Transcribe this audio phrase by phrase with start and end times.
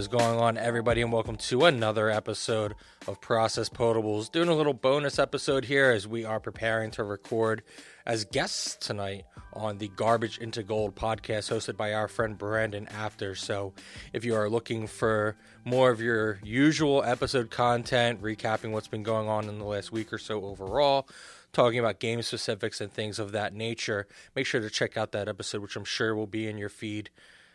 [0.00, 2.74] Is going on, everybody, and welcome to another episode
[3.06, 4.32] of Process Potables.
[4.32, 7.62] Doing a little bonus episode here as we are preparing to record
[8.06, 13.34] as guests tonight on the Garbage into Gold podcast hosted by our friend Brandon After.
[13.34, 13.74] So,
[14.14, 19.28] if you are looking for more of your usual episode content, recapping what's been going
[19.28, 21.06] on in the last week or so overall,
[21.52, 25.28] talking about game specifics and things of that nature, make sure to check out that
[25.28, 27.10] episode, which I'm sure will be in your feed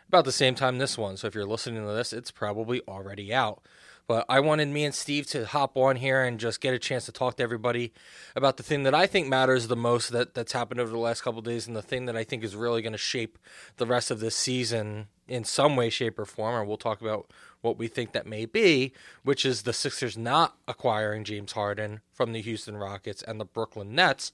[0.08, 1.18] about the same time this one.
[1.18, 3.62] So if you're listening to this, it's probably already out.
[4.08, 7.06] But I wanted me and Steve to hop on here and just get a chance
[7.06, 7.92] to talk to everybody
[8.36, 11.22] about the thing that I think matters the most that, that's happened over the last
[11.22, 13.40] couple days and the thing that I think is really going to shape
[13.78, 16.54] the rest of this season in some way, shape, or form.
[16.54, 18.94] And we'll talk about what we think that may be,
[19.24, 23.96] which is the Sixers not acquiring James Harden from the Houston Rockets and the Brooklyn
[23.96, 24.32] Nets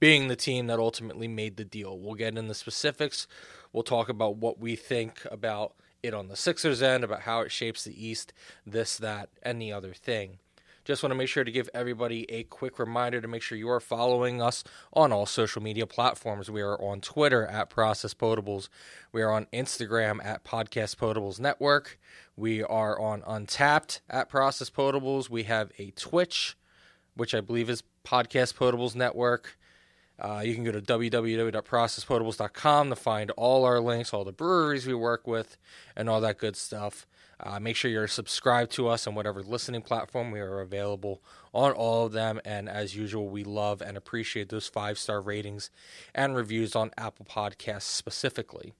[0.00, 1.98] being the team that ultimately made the deal.
[1.98, 3.26] We'll get into specifics.
[3.72, 7.52] We'll talk about what we think about it on the Sixers end, about how it
[7.52, 8.32] shapes the East,
[8.66, 10.38] this, that, and the other thing.
[10.84, 13.68] Just want to make sure to give everybody a quick reminder to make sure you
[13.68, 16.50] are following us on all social media platforms.
[16.50, 18.70] We are on Twitter at Process Potables.
[19.12, 21.98] We are on Instagram at Podcast Potables Network.
[22.36, 25.28] We are on Untappd at Process Potables.
[25.28, 26.56] We have a Twitch,
[27.14, 29.57] which I believe is Podcast Potables Network.
[30.18, 34.94] Uh, you can go to www.processpotables.com to find all our links, all the breweries we
[34.94, 35.56] work with,
[35.94, 37.06] and all that good stuff.
[37.40, 41.22] Uh, make sure you're subscribed to us on whatever listening platform we are available
[41.54, 42.40] on all of them.
[42.44, 45.70] And as usual, we love and appreciate those five star ratings
[46.14, 48.72] and reviews on Apple Podcasts specifically.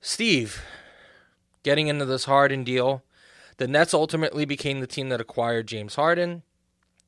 [0.00, 0.62] Steve,
[1.64, 3.02] getting into this Harden deal,
[3.56, 6.42] the Nets ultimately became the team that acquired James Harden.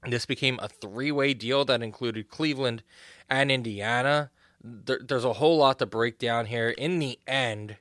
[0.05, 2.83] This became a three way deal that included Cleveland
[3.29, 4.31] and Indiana.
[4.63, 6.71] There, there's a whole lot to break down here.
[6.71, 7.77] In the end,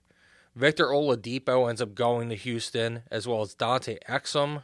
[0.55, 4.63] Victor Oladipo ends up going to Houston, as well as Dante Exum,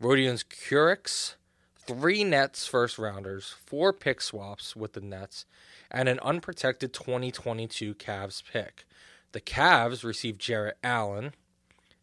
[0.00, 1.34] Rodions Kurucs,
[1.76, 5.44] three Nets first rounders, four pick swaps with the Nets,
[5.90, 8.84] and an unprotected 2022 Cavs pick.
[9.32, 11.34] The Cavs receive Jarrett Allen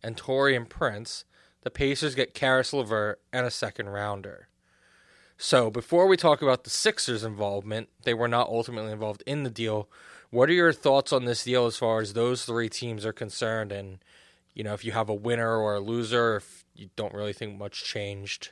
[0.03, 1.23] and Taurean Prince.
[1.61, 4.49] The Pacers get Caris LeVert and a second rounder.
[5.43, 9.49] So before we talk about the Sixers' involvement, they were not ultimately involved in the
[9.49, 9.89] deal.
[10.29, 13.71] What are your thoughts on this deal as far as those three teams are concerned?
[13.71, 13.97] And
[14.53, 17.57] you know, if you have a winner or a loser, if you don't really think
[17.57, 18.51] much changed,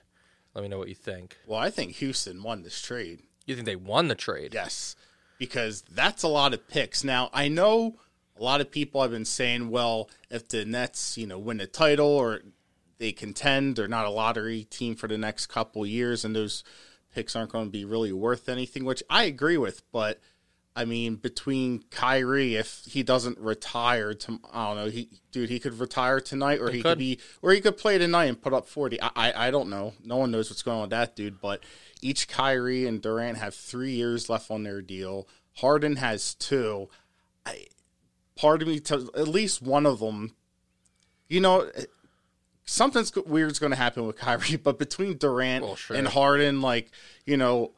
[0.55, 1.37] let me know what you think.
[1.45, 3.19] Well, I think Houston won this trade.
[3.45, 4.55] You think they won the trade?
[4.55, 4.95] Yes,
[5.37, 7.03] because that's a lot of picks.
[7.03, 7.97] Now I know
[8.35, 11.67] a lot of people have been saying, well, if the Nets, you know, win a
[11.67, 12.41] title or
[12.99, 13.75] they contend.
[13.75, 16.63] They're not a lottery team for the next couple years, and those
[17.13, 19.81] picks aren't going to be really worth anything, which I agree with.
[19.91, 20.19] But
[20.75, 25.59] I mean, between Kyrie, if he doesn't retire, to, I don't know, he dude, he
[25.59, 26.89] could retire tonight, or he, he could.
[26.91, 26.99] could.
[26.99, 29.01] be, or he could play tonight and put up forty.
[29.01, 29.93] I, I, I don't know.
[30.03, 31.41] No one knows what's going on with that dude.
[31.41, 31.63] But
[32.01, 35.27] each Kyrie and Durant have three years left on their deal.
[35.55, 36.89] Harden has two.
[37.45, 37.65] I,
[38.35, 40.35] part of me, to, at least one of them,
[41.27, 41.69] you know
[42.69, 45.97] something's weird's going to happen with Kyrie, but between Durant well, sure.
[45.97, 46.91] and Harden, like
[47.25, 47.71] you know,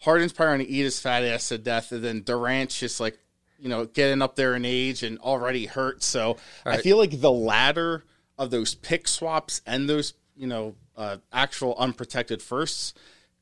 [0.00, 3.18] Harden's probably going to eat his fat ass to death, and then Durant's just like
[3.58, 6.02] you know getting up there in age and already hurt.
[6.02, 6.78] So right.
[6.78, 8.04] I feel like the ladder
[8.38, 12.94] of those pick swaps and those you know uh, actual unprotected firsts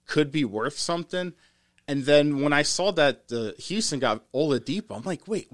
[0.06, 1.32] could be worth something.
[1.86, 5.50] And then when I saw that the Houston got Oladipo, I'm like, wait,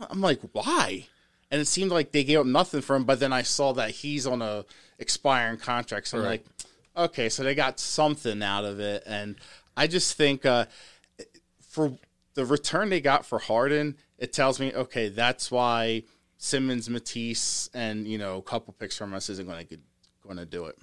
[0.00, 1.06] I'm like, why?
[1.50, 3.04] And it seemed like they gave up nothing for him.
[3.04, 4.64] But then I saw that he's on a
[4.98, 6.44] expiring contract, so I'm like,
[6.96, 9.36] okay, so they got something out of it, and
[9.76, 10.66] I just think uh,
[11.60, 11.98] for
[12.34, 16.02] the return they got for Harden, it tells me okay, that's why
[16.38, 19.78] Simmons, Matisse, and you know a couple picks from us isn't going to
[20.22, 20.78] going to do it.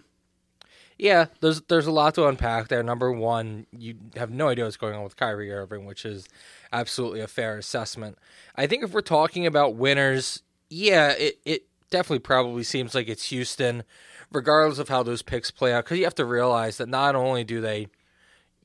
[0.97, 2.83] Yeah, there's there's a lot to unpack there.
[2.83, 6.27] Number one, you have no idea what's going on with Kyrie Irving, which is
[6.71, 8.17] absolutely a fair assessment.
[8.55, 13.29] I think if we're talking about winners, yeah, it, it definitely probably seems like it's
[13.29, 13.83] Houston,
[14.31, 15.85] regardless of how those picks play out.
[15.85, 17.87] Because you have to realize that not only do they,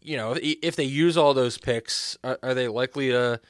[0.00, 3.40] you know, if they use all those picks, are, are they likely to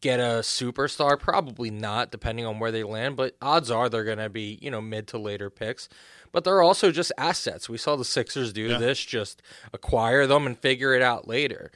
[0.00, 1.18] get a superstar?
[1.18, 3.16] Probably not, depending on where they land.
[3.16, 5.88] But odds are they're going to be, you know, mid to later picks.
[6.32, 7.68] But they're also just assets.
[7.68, 8.78] We saw the Sixers do yeah.
[8.78, 9.42] this, just
[9.72, 11.70] acquire them and figure it out later.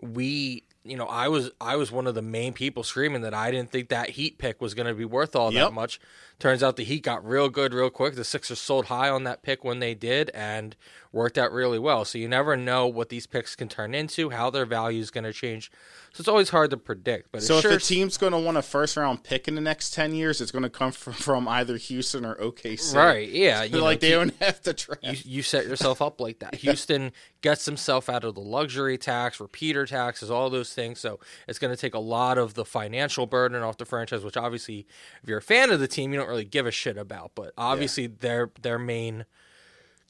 [0.00, 3.50] We you know, I was I was one of the main people screaming that I
[3.50, 5.68] didn't think that Heat pick was going to be worth all yep.
[5.68, 6.00] that much
[6.42, 8.16] turns out the Heat got real good real quick.
[8.16, 10.74] The Sixers sold high on that pick when they did and
[11.12, 12.04] worked out really well.
[12.04, 15.24] So you never know what these picks can turn into, how their value is going
[15.24, 15.70] to change.
[16.12, 17.30] So it's always hard to predict.
[17.30, 19.60] But So if sure the team's going to want a first round pick in the
[19.60, 22.94] next ten years, it's going to come from, from either Houston or OKC.
[22.94, 25.04] right, yeah, you know, like they don't have to draft.
[25.04, 26.54] you, you set yourself up like that.
[26.56, 31.00] Houston gets himself out of the luxury tax, repeater taxes, all those things.
[31.00, 31.18] So
[31.48, 34.86] it's going to take a lot of the financial burden off the franchise, which obviously,
[35.22, 37.32] if you're a fan of the team, you don't really give a shit about.
[37.34, 39.24] But obviously, their their main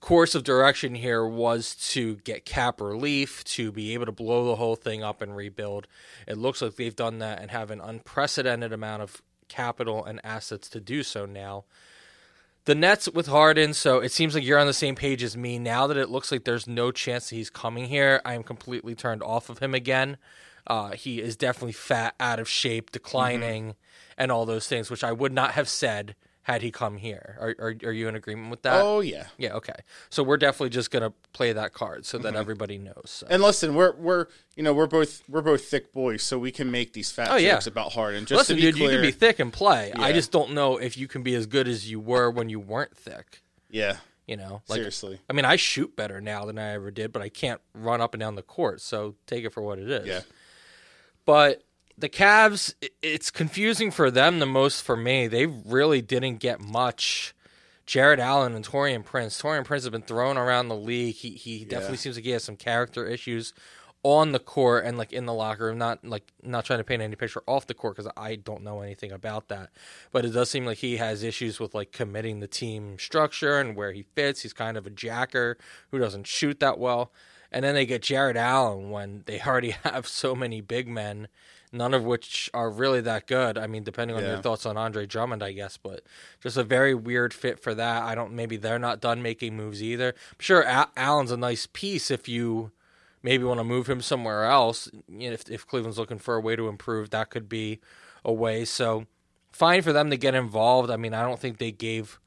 [0.00, 4.56] course of direction here was to get cap relief, to be able to blow the
[4.56, 5.86] whole thing up and rebuild.
[6.26, 10.68] It looks like they've done that and have an unprecedented amount of capital and assets
[10.70, 11.64] to do so now
[12.64, 15.58] the Nets with Harden, so it seems like you're on the same page as me.
[15.58, 18.94] Now that it looks like there's no chance that he's coming here, I am completely
[18.94, 20.16] turned off of him again.
[20.66, 23.74] Uh, he is definitely fat, out of shape, declining,
[24.22, 26.14] and all those things, which I would not have said
[26.44, 27.36] had he come here.
[27.40, 28.80] Are, are, are you in agreement with that?
[28.80, 29.26] oh yeah.
[29.36, 29.74] Yeah, okay.
[30.10, 32.36] So we're definitely just gonna play that card so that mm-hmm.
[32.36, 33.02] everybody knows.
[33.06, 33.26] So.
[33.30, 34.26] And listen, we're we're
[34.56, 37.36] you know we're both we're both thick boys, so we can make these fat Oh,
[37.36, 37.52] yeah.
[37.52, 38.26] jokes about Harden.
[38.26, 39.92] Just Listen, to be dude, clear, you can be thick and play.
[39.94, 42.60] I just don't know if you can be as good as you were when you
[42.60, 43.42] weren't thick.
[43.70, 43.96] yeah,
[44.26, 47.22] You know, like seriously, I mean, I shoot better now than I ever did, but
[47.22, 48.80] I can't run up and down the court.
[48.80, 50.06] So take it for what it is.
[50.06, 50.20] yeah,
[51.24, 51.62] But
[51.96, 55.26] the Cavs, it's confusing for them the most for me.
[55.26, 57.34] They really didn't get much.
[57.86, 59.40] Jarrett Allen and Taurean Prince.
[59.40, 61.16] Taurean Prince has been thrown around the league.
[61.16, 63.52] He he definitely seems like he has some character issues
[64.04, 65.78] on the court and like in the locker room.
[65.78, 68.80] Not like not trying to paint any picture off the court because I don't know
[68.80, 69.70] anything about that.
[70.12, 73.76] But it does seem like he has issues with like committing the team structure and
[73.76, 74.42] where he fits.
[74.42, 75.58] He's kind of a jacker
[75.90, 77.12] who doesn't shoot that well.
[77.50, 81.28] And then they get Jarrett Allen when they already have so many big men,
[81.72, 83.56] none of which are really that good.
[83.56, 84.32] I mean, depending on Yeah.
[84.34, 86.02] your thoughts on Andre Drummond, I guess, but
[86.40, 88.02] just a very weird fit for that.
[88.02, 88.32] I don't.
[88.32, 90.08] Maybe they're not done making moves either.
[90.08, 92.72] I'm sure Al- Allen's a nice piece if you
[93.22, 94.90] maybe want to move him somewhere else.
[95.08, 97.80] You know, if if Cleveland's looking for a way to improve, that could be
[98.24, 98.64] a way.
[98.64, 99.06] So
[99.50, 100.90] fine for them to get involved.
[100.90, 102.20] I mean, I don't think they gave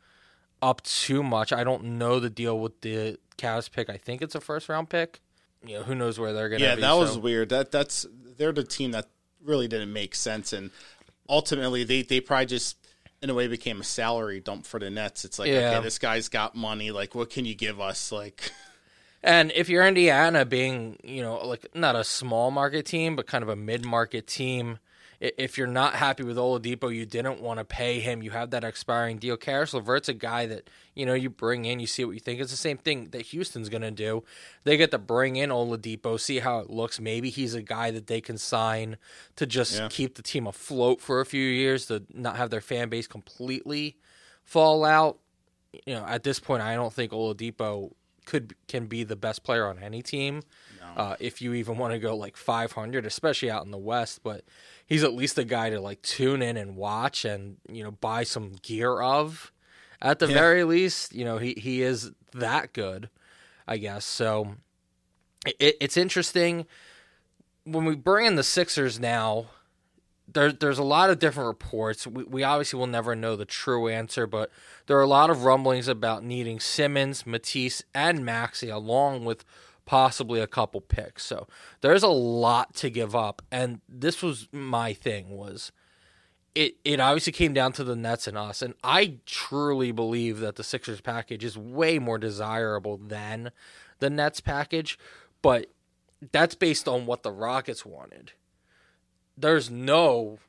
[0.62, 1.54] up too much.
[1.54, 3.90] I don't know the deal with the Cavs pick.
[3.90, 5.22] I think it's a first round pick.
[5.66, 6.76] You know, who knows where they're going to yeah.
[6.76, 6.82] be.
[6.82, 7.50] That was weird.
[7.50, 8.06] That that's
[8.38, 9.08] they're the team that
[9.46, 10.72] really didn't make sense, and
[11.30, 12.78] ultimately they they probably just
[13.22, 15.26] in a way became a salary dump for the Nets.
[15.26, 15.72] It's like Yeah.
[15.76, 16.92] okay, this guy's got money.
[16.92, 18.12] Like, what can you give us?
[18.12, 18.52] Like,
[19.24, 23.42] And if you're Indiana, being you know like not a small market team, but kind
[23.42, 24.78] of a mid market team,
[25.38, 28.22] if you're not happy with Oladipo, you didn't want to pay him.
[28.24, 29.38] You have that expiring deal.
[29.38, 32.40] Caris LeVert's a guy that you know you bring in, you see what you think.
[32.40, 34.24] It's the same thing that Houston's going to do.
[34.64, 37.00] They get to bring in Oladipo, see how it looks.
[37.00, 38.98] Maybe he's a guy that they can sign
[39.36, 39.88] to just Yeah.
[39.90, 43.98] keep the team afloat for a few years to not have their fan base completely
[44.44, 45.20] fall out.
[45.86, 47.92] You know, at this point, I don't think Oladipo
[48.26, 50.42] could can be the best player on any team.
[50.98, 54.46] Uh, if you even want to go like 500, especially out in the West, but
[54.86, 58.24] he's at least a guy to like tune in and watch and you know buy
[58.24, 59.52] some gear of.
[60.02, 60.34] At the Yeah.
[60.34, 63.10] very least, you know he he is that good,
[63.68, 64.06] I guess.
[64.06, 64.56] So
[65.46, 66.66] it, it's interesting
[67.64, 69.48] when we bring in the Sixers now.
[70.28, 72.08] There, there's a lot of different reports.
[72.08, 74.52] We, we obviously will never know the true answer, but
[74.88, 79.46] there are a lot of rumblings about needing Simmons, Matisse, and Maxey, along with
[79.86, 81.24] possibly a couple picks.
[81.24, 81.48] So
[81.82, 85.72] there's a lot to give up, and this was my thing was
[86.56, 90.56] it it obviously came down to the Nets and us, and I truly believe that
[90.56, 93.52] the Sixers package is way more desirable than
[94.00, 94.98] the Nets package,
[95.42, 95.68] but
[96.32, 98.32] that's based on what the Rockets wanted.
[99.38, 100.40] There's no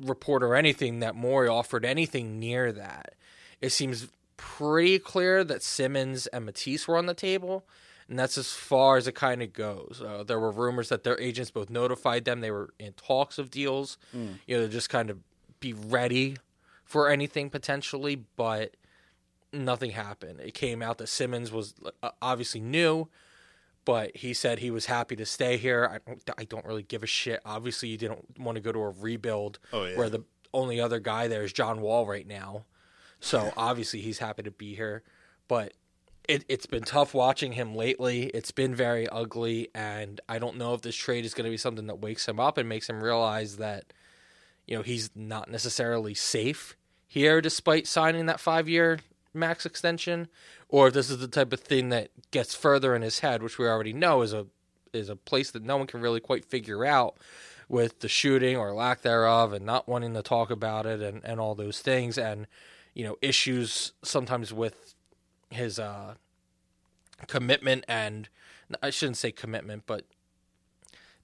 [0.00, 3.14] report or anything that Morey offered anything near that.
[3.60, 7.66] It seems pretty clear that Simmons and Matisse were on the table,
[8.08, 10.00] and that's as far as it kind of goes.
[10.04, 13.50] Uh, there were rumors that their agents both notified them they were in talks of
[13.50, 13.98] deals,
[14.46, 15.18] you know, to just kind of
[15.60, 16.36] be ready
[16.84, 18.76] for anything potentially, but
[19.52, 20.40] nothing happened.
[20.40, 23.08] It came out that Simmons was uh, obviously new,
[23.88, 25.88] but he said he was happy to stay here.
[25.90, 27.40] I don't, I don't really give a shit.
[27.46, 29.96] Obviously, you didn't want to go to a rebuild Oh, yeah.
[29.96, 32.66] where the only other guy there is John Wall right now.
[33.20, 35.04] So obviously, he's happy to be here.
[35.48, 35.72] But
[36.28, 38.24] it, it's been tough watching him lately.
[38.34, 41.56] It's been very ugly, and I don't know if this trade is going to be
[41.56, 43.94] something that wakes him up and makes him realize that
[44.66, 46.76] you know he's not necessarily safe
[47.06, 48.98] here, despite signing that five year
[49.38, 50.28] max extension,
[50.68, 53.58] or if this is the type of thing that gets further in his head, which
[53.58, 54.46] we already know is a
[54.92, 57.16] is a place that no one can really quite figure out.
[57.68, 61.38] with the shooting or lack thereof and not wanting to talk about it and, and
[61.38, 62.46] all those things and
[62.94, 64.94] you know issues sometimes with
[65.50, 66.14] his uh
[67.26, 68.28] commitment and
[68.82, 70.04] I shouldn't say commitment but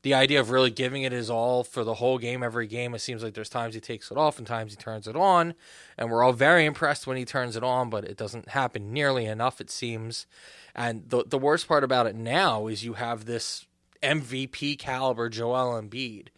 [0.05, 2.99] the idea of really giving it his all for the whole game every game it
[2.99, 5.55] seems like there's times he takes it off and times he turns it on.
[5.97, 9.25] And we're all very impressed when he turns it on but it doesn't happen nearly
[9.25, 10.27] enough it seems.
[10.75, 13.67] And the the worst part about it now is you have this
[14.03, 16.29] MVP caliber Joel Embiid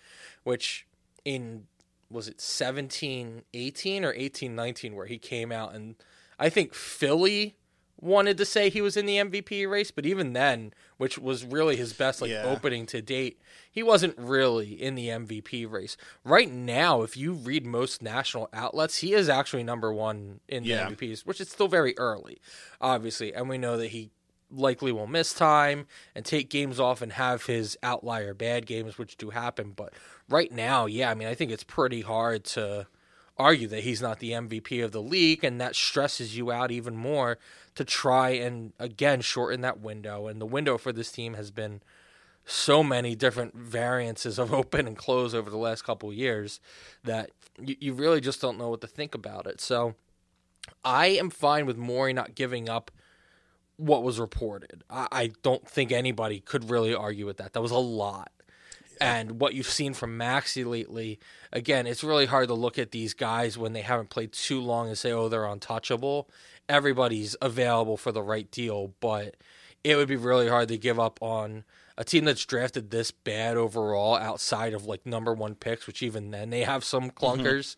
[0.45, 0.87] which
[1.25, 1.65] in
[2.09, 5.97] was it 17 18 or 18 19 where he came out and
[6.39, 7.57] I think Philly
[8.00, 11.76] wanted to say he was in the MVP race, but even then, which was really
[11.76, 12.45] his best like Yeah.
[12.45, 15.97] opening to date, he wasn't really in the MVP race.
[16.25, 20.71] Right now, if you read most national outlets, he is actually number one in the
[20.71, 20.88] Yeah.
[20.88, 22.38] MVPs, which is still very early,
[22.81, 24.11] obviously, and we know that he
[24.50, 29.17] likely will miss time and take games off and have his outlier bad games, which
[29.17, 29.73] do happen.
[29.75, 29.93] But
[30.29, 32.87] right now, yeah, I mean, I think it's pretty hard to
[33.38, 36.97] argue that he's not the MVP of the league, and that stresses you out even
[36.97, 37.38] more
[37.75, 40.26] to try and again shorten that window.
[40.26, 41.83] And the window for this team has been
[42.45, 46.61] so many different variances of open and close over the last couple years
[47.05, 49.61] that you, you really just don't know what to think about it.
[49.61, 49.95] So
[50.85, 52.90] I am fine with Morey not giving up
[53.76, 54.83] what was reported.
[54.88, 57.52] I, I don't think anybody could really argue with that.
[57.52, 58.31] That was a lot.
[59.00, 61.19] And what you've seen from Maxey lately,
[61.53, 64.88] again, it's really hard to look at these guys when they haven't played too long
[64.88, 66.29] and say, oh, they're untouchable.
[66.69, 69.37] Everybody's available for the right deal, but
[69.85, 71.65] it would be really hard to give up on
[71.99, 76.31] a team that's drafted this bad overall outside of like number one picks, which even
[76.31, 77.25] then they have some mm-hmm.
[77.25, 77.76] clunkers.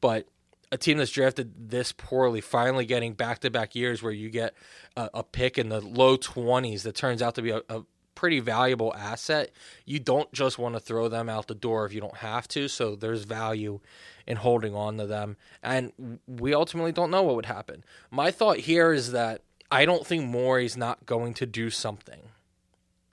[0.00, 0.28] But
[0.72, 4.54] a team that's drafted this poorly, finally getting back to back years where you get
[4.96, 7.82] a, a pick in the low 20s that turns out to be a, a
[8.14, 9.50] pretty valuable asset,
[9.84, 12.68] you don't just want to throw them out the door if you don't have to.
[12.68, 13.80] So there's value
[14.26, 15.36] in holding on to them.
[15.62, 17.84] And we ultimately don't know what would happen.
[18.10, 22.20] My thought here is that I don't think Morey's not going to do something.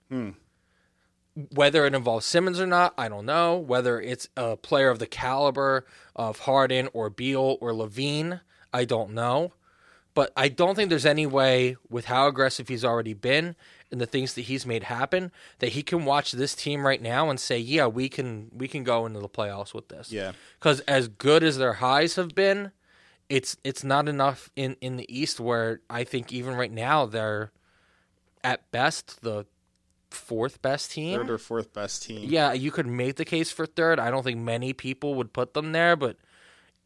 [0.08, 0.30] Hmm.
[1.54, 3.56] Whether it involves Simmons or not, I don't know.
[3.56, 8.40] Whether it's a player of the caliber of Harden or Beal or LaVine,
[8.72, 9.52] I don't know.
[10.14, 13.56] But I don't think there's any way, with how aggressive he's already been
[13.92, 15.30] and the things that he's made happen,
[15.60, 18.82] that he can watch this team right now and say, "Yeah, we can, we can
[18.82, 20.32] go into the playoffs with this." Yeah.
[20.58, 22.72] Because as good as their highs have been,
[23.28, 27.52] it's it's not enough in in the East where I think even right now they're
[28.42, 29.46] at best the
[30.10, 31.18] fourth best team.
[31.18, 32.28] Third or fourth best team.
[32.28, 33.98] Yeah, you could make the case for third.
[33.98, 36.16] I don't think many people would put them there, but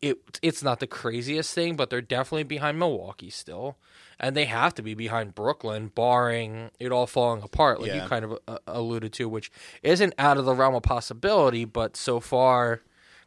[0.01, 3.77] it it's not the craziest thing, but they're definitely behind Milwaukee still.
[4.19, 8.03] And they have to be behind Brooklyn, barring it all falling apart, like Yeah.
[8.03, 9.51] you kind of uh, alluded to, which
[9.83, 12.81] isn't out of the realm of possibility, but so far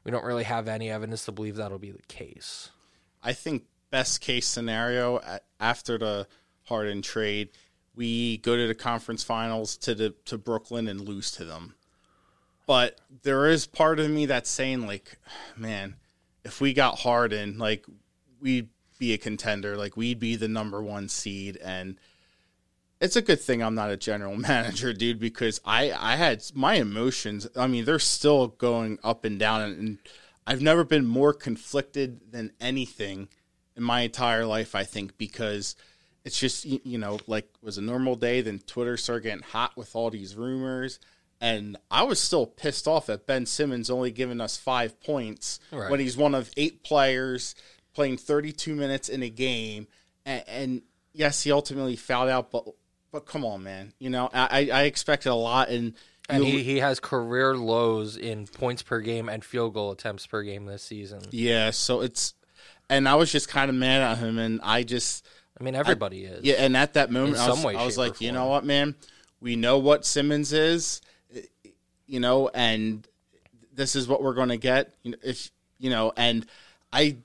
[0.03, 2.71] we don't really have any evidence to believe that'll be the case.
[3.21, 5.21] I think best case scenario
[5.59, 6.27] after the
[6.65, 7.49] Harden trade,
[7.95, 11.75] we go to the conference finals to the to Brooklyn and lose to them.
[12.65, 15.17] But there is part of me that's saying like,
[15.57, 15.95] man,
[16.43, 17.85] if we got Harden, like
[18.39, 18.69] we'd
[18.99, 21.97] be a contender, like we'd be the number one seed and
[23.01, 26.75] it's a good thing I'm not a general manager, dude, because I I had my
[26.75, 27.47] emotions.
[27.55, 29.97] I mean, they're still going up and down, and, and
[30.45, 33.29] I've never been more conflicted than anything
[33.77, 34.75] in my entire life.
[34.75, 35.75] I think because
[36.25, 39.43] it's just you, you know like it was a normal day, then Twitter started getting
[39.43, 40.99] hot with all these rumors.
[41.41, 45.89] And I was still pissed off at Ben Simmons only giving us five points Right.
[45.89, 47.55] when he's one of eight players
[47.99, 49.85] playing 32 minutes in a game.
[50.25, 52.63] And, and yes, he ultimately fouled out, but
[53.11, 53.91] but come on, man.
[53.99, 55.95] You know, I, I expected a lot, and,
[56.29, 60.43] And he, he has career lows in points per game and field goal attempts per
[60.43, 61.19] game this season.
[61.31, 61.71] yeah.
[61.71, 62.35] So it's,
[62.89, 65.27] and I was just kind of mad at him, and I just
[65.59, 66.45] I mean, everybody is.
[66.45, 66.55] yeah.
[66.59, 68.95] And at that moment, In I was, way, I was like, you know what, man,
[69.41, 71.01] we know what Simmons is,
[72.07, 73.05] you know, and
[73.73, 74.93] this is what we're going to get.
[75.03, 76.45] You if you know, and
[76.93, 77.17] I,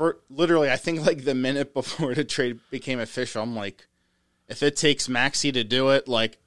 [0.00, 3.86] for literally, I think like the minute before the trade became official, I'm like,
[4.48, 6.38] if it takes Maxey to do it, like.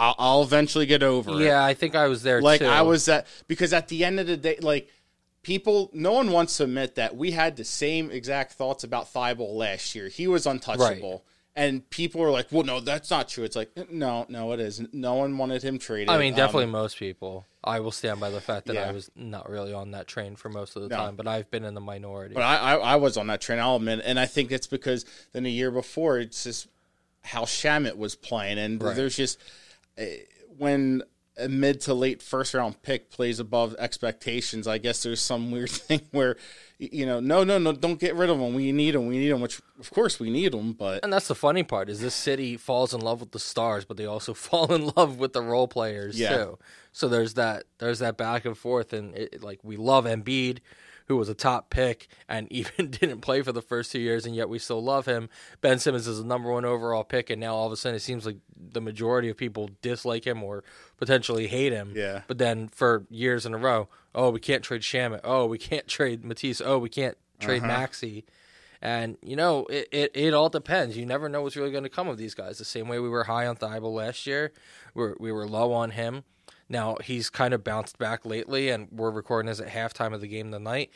[0.00, 1.46] I'll, I'll eventually get over it.
[1.46, 2.66] Yeah, I think I was there like too.
[2.66, 4.88] I was that because at the end of the day, like
[5.42, 9.56] people, no one wants to admit that we had the same exact thoughts about Thybulle
[9.56, 10.06] last year.
[10.06, 11.24] He was untouchable,
[11.58, 14.80] and people are like, "Well, no, that's not true." It's like, no, no, it is.
[14.92, 16.08] No one wanted him traded.
[16.08, 17.44] I mean, Um, definitely most people.
[17.64, 20.48] I will stand by the fact that I was not really on that train for
[20.48, 20.96] most of the No.
[20.96, 22.32] time, but I've been in the minority.
[22.34, 23.58] But I, I, I was on that train.
[23.58, 26.68] I'll admit, and I think it's because then a year before, it's just
[27.24, 28.94] how Shamit was playing, and Right.
[28.96, 29.38] there's just
[30.00, 30.04] uh,
[30.56, 31.02] when
[31.38, 35.70] a mid to late first round pick plays above expectations, I guess there's some weird
[35.88, 36.36] thing where,
[36.78, 38.54] you know, no, no, no, don't get rid of him.
[38.54, 39.06] We need him.
[39.06, 39.40] We need him.
[39.40, 40.72] Which, of course, we need him.
[40.72, 43.84] But and that's the funny part is this city falls in love with the stars,
[43.84, 46.36] but they also fall in love with the role players Yeah.
[46.36, 46.58] too.
[46.92, 50.58] So there's that there's that back and forth, and it, like we love Embiid,
[51.08, 54.36] who was a top pick and even didn't play for the first two years, and
[54.36, 55.28] yet we still love him.
[55.60, 58.00] Ben Simmons is the number one overall pick, and now all of a sudden it
[58.00, 60.62] seems like the majority of people dislike him or
[60.96, 61.92] potentially hate him.
[61.96, 62.22] Yeah.
[62.26, 65.20] But then for years in a row, oh, we can't trade Shamit.
[65.24, 66.60] Oh, we can't trade Matisse.
[66.64, 67.68] Oh, we can't trade uh-huh.
[67.68, 68.24] Maxey.
[68.80, 70.96] And you know, it, it, it all depends.
[70.96, 72.58] You never know what's really going to come of these guys.
[72.58, 74.52] The same way we were high on Thybulle last year,
[74.94, 76.22] we we were low on him.
[76.68, 80.28] Now he's kind of bounced back lately, and we're recording this at halftime of the
[80.28, 80.90] game tonight.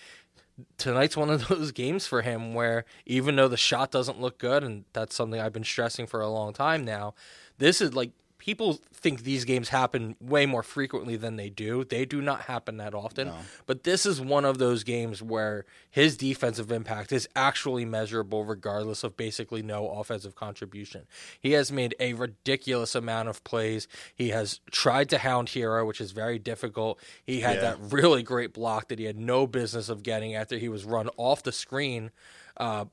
[0.76, 4.62] Tonight's one of those games for him where even though the shot doesn't look good,
[4.62, 7.14] and that's something I've been stressing for a long time now,
[7.58, 8.10] this is like
[8.42, 11.84] people think these games happen way more frequently than they do.
[11.84, 13.30] They do not happen that often.
[13.66, 19.04] But this is one of those games where his defensive impact is actually measurable regardless
[19.04, 21.06] of basically no offensive contribution.
[21.38, 23.86] He has made a ridiculous amount of plays.
[24.12, 26.98] He has tried to hound Herro, which is very difficult.
[27.24, 27.60] He had Yeah.
[27.60, 31.08] that really great block that he had no business of getting after he was run
[31.16, 32.10] off the screen
[32.56, 32.86] uh,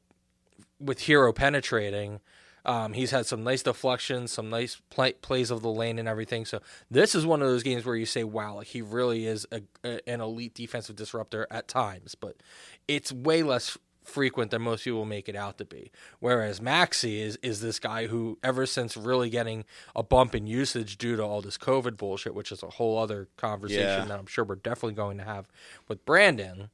[0.79, 2.19] with Herro penetrating.
[2.65, 6.45] Um, he's had some nice deflections, some nice play, plays of the lane and everything.
[6.45, 6.59] So
[6.91, 10.07] this is one of those games where you say, "Wow, he really is a, a,
[10.09, 12.35] an elite defensive disruptor at times," but
[12.87, 15.91] it's way less frequent than most people make it out to be.
[16.19, 20.97] Whereas Maxey is is this guy who, ever since really getting a bump in usage
[20.97, 24.05] due to all this COVID bullshit, which is a whole other conversation Yeah.
[24.05, 25.47] that I'm sure we're definitely going to have
[25.87, 26.71] with Brandon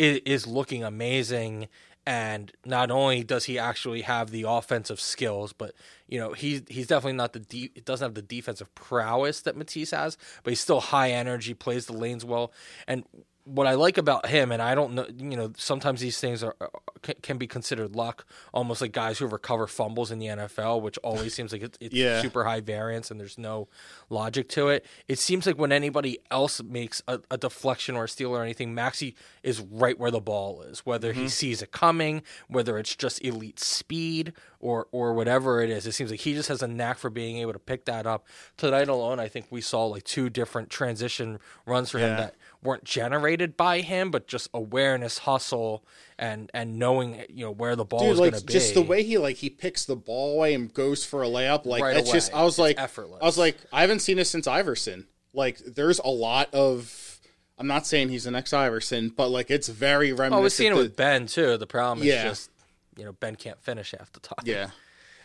[0.00, 1.68] i- is looking amazing
[2.06, 5.74] and not only does he actually have the offensive skills but
[6.08, 9.92] you know he's he's definitely not the de- doesn't have the defensive prowess that Matisse
[9.92, 12.52] has but he's still high energy plays the lanes well.
[12.86, 13.04] And
[13.44, 16.56] what I like about him, and I don't know, you know, sometimes these things are
[16.60, 16.66] uh,
[17.02, 20.96] can, can be considered luck, almost like guys who recover fumbles in the NFL, which
[20.98, 22.22] always seems like it's, it's Yeah.
[22.22, 23.68] super high variance and there's no
[24.08, 24.86] logic to it.
[25.08, 28.74] It seems like when anybody else makes a, a deflection or a steal or anything,
[28.74, 31.28] Maxey is right where the ball is, whether he mm-hmm.
[31.28, 35.86] sees it coming, whether it's just elite speed or or whatever it is.
[35.86, 38.26] It seems like he just has a knack for being able to pick that up.
[38.56, 42.84] Tonight alone, I think we saw like two different transition runs for him that weren't
[42.84, 45.84] generated by him, but just awareness, hustle,
[46.18, 48.52] and and knowing you know where the ball dude, is going to be.
[48.52, 51.66] just the way he like he picks the ball away and goes for a layup,
[51.66, 52.34] like Right that's just.
[52.34, 53.20] I was It's like, effortless.
[53.22, 55.06] I was like, I haven't seen this since Iverson.
[55.32, 57.20] Like, there's a lot of.
[57.56, 60.34] I'm not saying he's the next Iverson, but like it's very reminiscent.
[60.40, 61.56] Oh, we've seen it with Ben too.
[61.56, 62.50] The problem is just
[62.96, 64.38] you know Ben can't finish half the time.
[64.44, 64.70] yeah,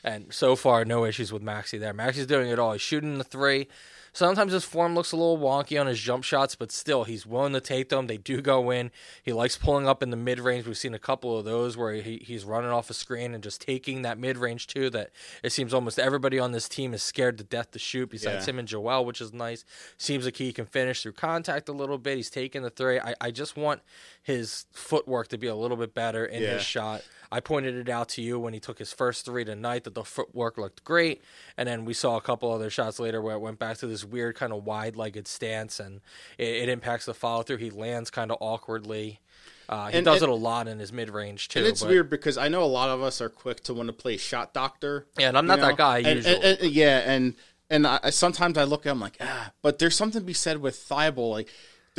[0.04, 1.94] And so far, no issues with Maxey there.
[1.94, 2.74] Maxey's doing it all.
[2.74, 3.68] He's shooting the three.
[4.14, 7.54] Sometimes his form looks a little wonky on his jump shots, but still, he's willing
[7.54, 8.08] to take them.
[8.08, 8.92] They do go in.
[9.24, 10.66] He likes pulling up in the mid range.
[10.66, 13.62] We've seen a couple of those where he, he's running off a screen and just
[13.62, 14.90] taking that mid range too.
[14.90, 15.12] That
[15.44, 18.52] it seems almost everybody on this team is scared to death to shoot, besides Yeah.
[18.54, 19.64] him and Joel, which is nice.
[19.98, 22.18] Seems like he can finish through contact a little bit.
[22.18, 23.00] He's taking the three.
[23.00, 23.82] I, I just want
[24.30, 26.54] his footwork to be a little bit better in Yeah.
[26.54, 27.02] his shot.
[27.32, 30.04] I pointed it out to you when he took his first three tonight that the
[30.04, 31.22] footwork looked great,
[31.58, 34.04] and then we saw a couple other shots later where it went back to this
[34.04, 36.02] weird kind of wide-legged stance, and
[36.38, 37.58] it, it impacts the follow through.
[37.58, 39.20] He lands kind of awkwardly.
[39.68, 41.60] Uh, he And- does and- it a lot in his mid-range too.
[41.60, 43.88] and it's but- weird because I know a lot of us are quick to want
[43.88, 45.06] to play shot doctor.
[45.20, 45.68] Yeah, and I'm not know?
[45.68, 46.42] that guy And- usually.
[46.44, 47.36] and- yeah, and
[47.70, 50.58] and I- sometimes I look at him like ah, but there's something to be said
[50.58, 51.50] with Thybulle, like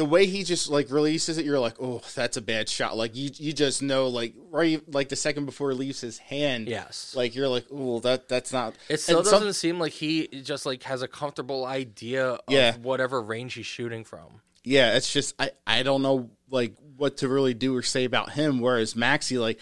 [0.01, 1.45] the way he just like releases it.
[1.45, 2.97] You're like, oh, that's a bad shot.
[2.97, 6.69] Like you you just know like right like the second before he leaves his hand.
[6.69, 7.13] Yes.
[7.15, 8.75] like you're like, oh, that that's not.
[8.89, 12.41] It still and doesn't some- seem like he just like has a comfortable idea of
[12.49, 12.79] Yeah.
[12.79, 14.41] whatever range he's shooting from.
[14.65, 18.33] yeah, it's just I I don't know like what to really do or say about
[18.33, 18.61] him.
[18.61, 19.61] Whereas Maxey, like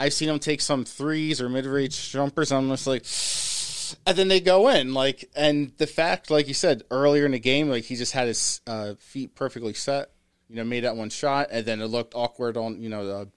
[0.00, 2.50] I've seen him take some threes or mid range jumpers.
[2.50, 3.02] I'm just like,
[4.06, 4.94] and then they go in.
[4.94, 8.26] Like, and the fact, like you said earlier in the game, like he just had
[8.26, 10.10] his uh, feet perfectly set.
[10.48, 13.28] You know, made that one shot, and then it looked awkward on you know the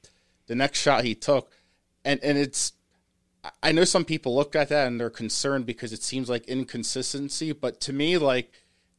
[0.47, 1.51] the next shot he took,
[2.03, 2.73] and and it's.
[3.63, 7.53] I- know some people look at that and they're concerned because it seems like inconsistency,
[7.53, 8.51] but to me, like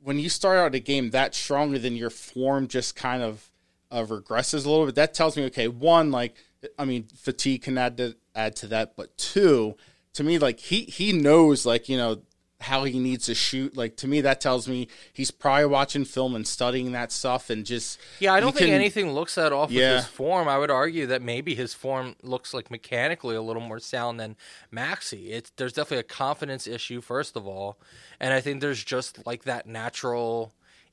[0.03, 3.51] when you start out a game that strong, then your form just kind of
[3.91, 4.95] uh, regresses a little bit.
[4.95, 6.37] That tells me, okay, one, like
[6.79, 9.77] I mean, fatigue can add to add to that, but two,
[10.15, 12.23] to me, like he he knows, like you know,
[12.61, 13.77] how he needs to shoot.
[13.77, 17.65] Like to me, that tells me he's probably watching film and studying that stuff and
[17.65, 19.95] just Yeah, I don't think can- anything looks that off Yeah.
[19.95, 20.47] with his form.
[20.47, 24.37] I would argue that maybe his form looks like mechanically a little more sound than
[24.71, 25.33] Maxey.
[25.33, 27.79] It's there's definitely a confidence issue first of all,
[28.21, 30.53] and I think there's just like that natural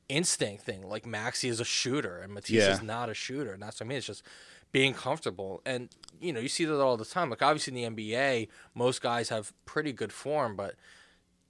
[0.10, 0.88] instinct thing.
[0.88, 2.72] Like Maxey is a shooter and Matisse Yeah.
[2.74, 3.98] is not a shooter, and that's what I mean.
[3.98, 4.24] It's just
[4.72, 7.30] being comfortable, and you know you see that all the time.
[7.30, 10.76] Like obviously in the NBA, most guys have pretty good form, but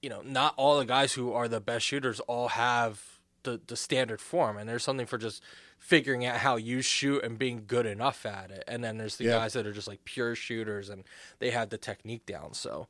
[0.02, 3.02] you know, not all the guys who are the best shooters all have
[3.44, 4.56] the, the standard form.
[4.56, 5.42] And there's something for just
[5.80, 8.64] figuring out how you shoot and being good enough at it.
[8.68, 9.32] And then there's the Yeah.
[9.40, 11.04] guys that are just like pure shooters and
[11.40, 12.54] they have the technique down.
[12.54, 12.88] So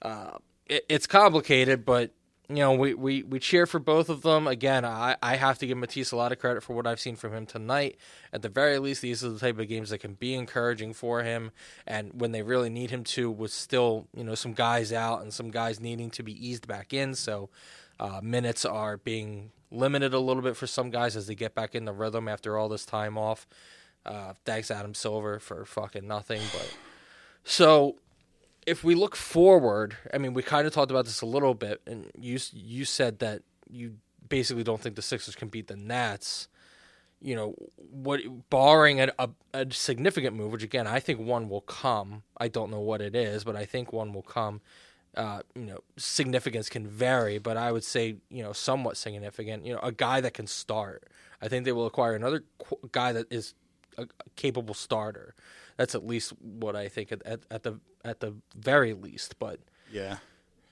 [0.00, 2.12] uh, it, it's complicated, but
[2.48, 4.46] you know, we, we, we cheer for both of them.
[4.46, 7.16] Again, I, I have to give Matisse a lot of credit for what I've seen
[7.16, 7.96] from him tonight.
[8.32, 11.22] At the very least, these are the type of games that can be encouraging for
[11.22, 11.50] him.
[11.86, 15.34] And when they really need him to, with still, you know, some guys out and
[15.34, 17.16] some guys needing to be eased back in.
[17.16, 17.50] So
[17.98, 21.74] uh, minutes are being limited a little bit for some guys as they get back
[21.74, 23.46] in the rhythm after all this time off.
[24.04, 26.40] Uh, thanks, Adam Silver, for fucking nothing.
[26.52, 26.76] But
[27.42, 27.96] so
[28.66, 31.80] if we look forward, I mean, we kind of talked about this a little bit,
[31.86, 33.94] and you you said that you
[34.28, 36.48] basically don't think the Sixers can beat the Nets.
[37.20, 41.62] You know, what barring a, a, a significant move, which again I think one will
[41.62, 42.24] come.
[42.36, 44.60] I don't know what it is, but I think one will come.
[45.16, 49.64] Uh, you know, significance can vary, but I would say you know somewhat significant.
[49.64, 51.04] You know, a guy that can start.
[51.40, 53.54] I think they will acquire another qu- guy that is
[53.96, 55.34] a, a capable starter.
[55.76, 59.38] That's at least what I think at, at, at the at the very least.
[59.38, 59.60] But
[59.92, 60.18] yeah.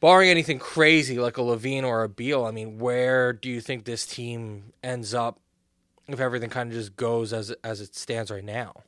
[0.01, 3.85] barring anything crazy like a LaVine or a Beal, I mean, where do you think
[3.85, 5.41] this team ends up
[6.09, 8.83] if everything kind of just goes as as it stands right now?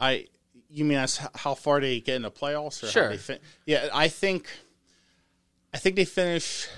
[0.00, 0.26] I
[0.70, 2.82] you mean as how far they get in the playoffs?
[2.82, 3.08] Or how Sure.
[3.08, 4.48] they fin- yeah, I think
[5.72, 6.68] I think they finish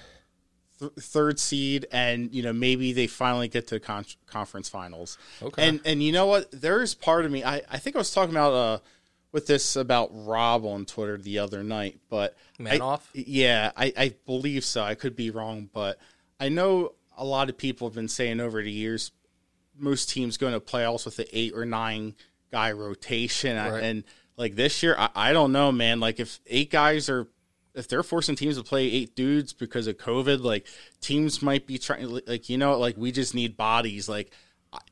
[0.81, 5.16] th- third seed, and you know maybe they finally get to con- conference finals.
[5.40, 5.69] Okay.
[5.69, 6.51] And and you know what?
[6.51, 7.45] There's part of me.
[7.45, 8.79] I I think I was talking about uh
[9.33, 13.03] with this about Rob on Twitter the other night, but I- Manoff?
[13.14, 14.83] yeah, I I believe so.
[14.83, 15.99] I could be wrong, but
[16.40, 19.12] I know a lot of people have been saying over the years
[19.79, 22.14] most teams go into playoffs with an eight or nine
[22.51, 23.83] guy rotation, Right.
[23.83, 24.05] and
[24.37, 26.01] like this year, I, I don't know, man.
[26.01, 27.29] Like if eight guys are,
[27.74, 30.66] if they're forcing teams to play eight dudes because of COVID, like
[31.00, 34.33] teams might be trying, like you know, like we just need bodies, like.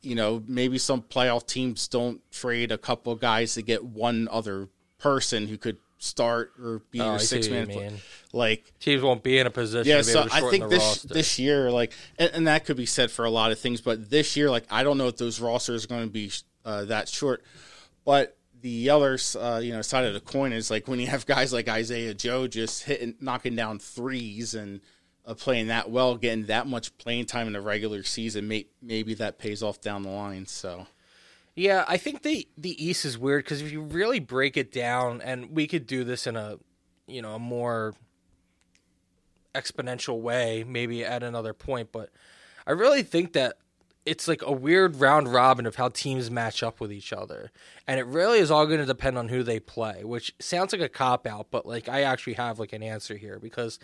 [0.03, 4.67] You know, maybe some playoff teams don't trade a couple guys to get one other
[4.99, 7.95] person who could start or be Oh, your six what you man.
[8.33, 10.65] Like Teams won't be in a position yeah, to be so able to I think
[10.65, 11.15] the this roster.
[11.15, 14.09] this year, like, and, and that could be said for a lot of things, but
[14.11, 16.31] this year, like, I don't know if those rosters are going to be
[16.65, 17.43] uh, that short.
[18.05, 21.27] But the other, uh, you know, side of the coin is like when you have
[21.27, 24.81] guys like Isaiah Joe just hitting, knocking down threes and
[25.27, 29.15] uh, playing that well, getting that much playing time in the regular season, may, maybe
[29.15, 30.47] that pays off down the line.
[30.47, 30.87] So
[31.55, 35.21] Yeah, I think the the East is weird because if you really break it down,
[35.21, 36.59] and we could do this in a
[37.07, 37.95] you know a more
[39.55, 42.11] exponential way, maybe at another point, but
[42.67, 43.57] I really think that
[44.07, 47.51] it's like a weird round robin of how teams match up with each other,
[47.87, 50.81] and it really is all going to depend on who they play, which sounds like
[50.83, 53.79] a cop out, but like I actually have like an answer here because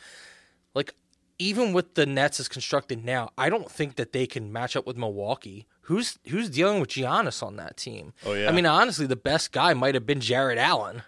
[0.74, 0.94] like
[1.38, 4.86] even with the Nets as constructed now, I don't think that they can match up
[4.86, 5.66] with Milwaukee.
[5.82, 8.12] Who's who's dealing with Giannis on that team?
[8.24, 8.48] Oh, yeah.
[8.48, 11.02] I mean, honestly, the best guy might have been Jarrett Allen.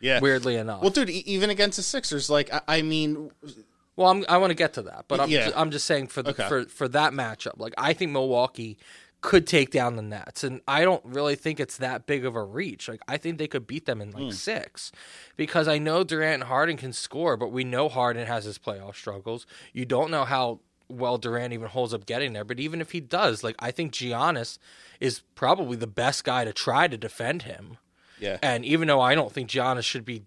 [0.00, 0.80] yeah, Weirdly enough.
[0.82, 3.30] Well, dude, e- even against the Sixers, like, I, I mean,
[3.96, 5.50] Well, I'm, I want to get to that, but I'm, Yeah.
[5.54, 6.48] I'm just saying for the, Okay.
[6.48, 8.78] for for that matchup, like I think Milwaukee
[9.20, 12.42] could take down the Nets, and I don't really think it's that big of a
[12.42, 12.88] reach.
[12.88, 14.30] Like I think they could beat them in like hmm.
[14.30, 14.92] six,
[15.36, 18.96] because I know Durant and Harden can score, but we know Harden has his playoff
[18.96, 19.46] struggles.
[19.72, 23.00] You don't know how well Durant even holds up getting there, but even if he
[23.00, 24.58] does, like I think Giannis
[25.00, 27.78] is probably the best guy to try to defend him.
[28.18, 30.24] yeah, And even though I don't think Giannis should be,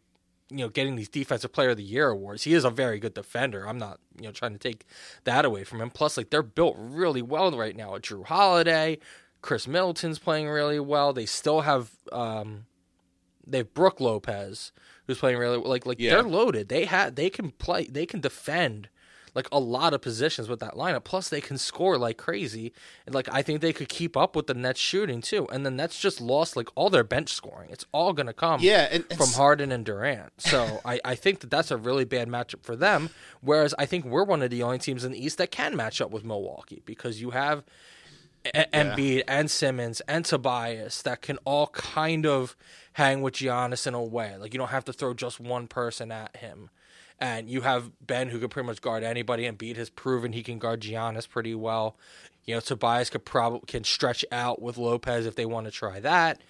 [0.50, 3.14] you know, getting these Defensive Player of the Year awards, he is a very good
[3.14, 3.68] defender.
[3.68, 4.86] I'm not, you know, trying to take
[5.24, 5.90] that away from him.
[5.90, 7.96] Plus, like they're built really well right now.
[7.96, 9.00] At Jrue Holiday,
[9.42, 11.14] Khris Middleton's playing really well.
[11.14, 12.66] They still have, um,
[13.48, 14.72] they have Brook Lopez
[15.08, 16.12] who's playing really like like Yeah.
[16.16, 16.68] they're loaded.
[16.70, 17.86] They had they can play.
[17.86, 18.90] They can defend.
[19.36, 21.04] Like a lot of positions with that lineup.
[21.04, 22.74] Plus, they can score like crazy.
[23.06, 25.48] And like I think they could keep up with the Nets shooting too.
[25.52, 27.70] And the Nets just lost like all their bench scoring.
[27.70, 30.32] It's all gonna come yeah, and from Harden and Durant.
[30.38, 33.10] So I, I think that that's a really bad matchup for them.
[33.42, 36.02] Whereas I think we're one of the only teams in the East that can match
[36.02, 37.64] up with Milwaukee because you have
[38.54, 42.56] a- Embiid and Simmons and Tobias that can all kind of
[42.94, 44.36] hang with Giannis in a way.
[44.38, 46.70] Like you don't have to throw just one person at him.
[47.20, 49.46] and you have Ben who could pretty much guard anybody.
[49.46, 51.96] and Embiid has proven he can guard Giannis pretty well.
[52.46, 56.00] You know, Tobias could probably can stretch out with Lopez if they want to try
[56.02, 56.42] that.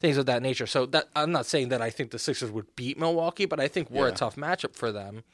[0.00, 0.66] Things of that nature.
[0.66, 3.68] So that I'm not saying that I think the Sixers would beat Milwaukee, but I
[3.68, 4.12] think we're Yeah.
[4.14, 5.24] a tough matchup for them.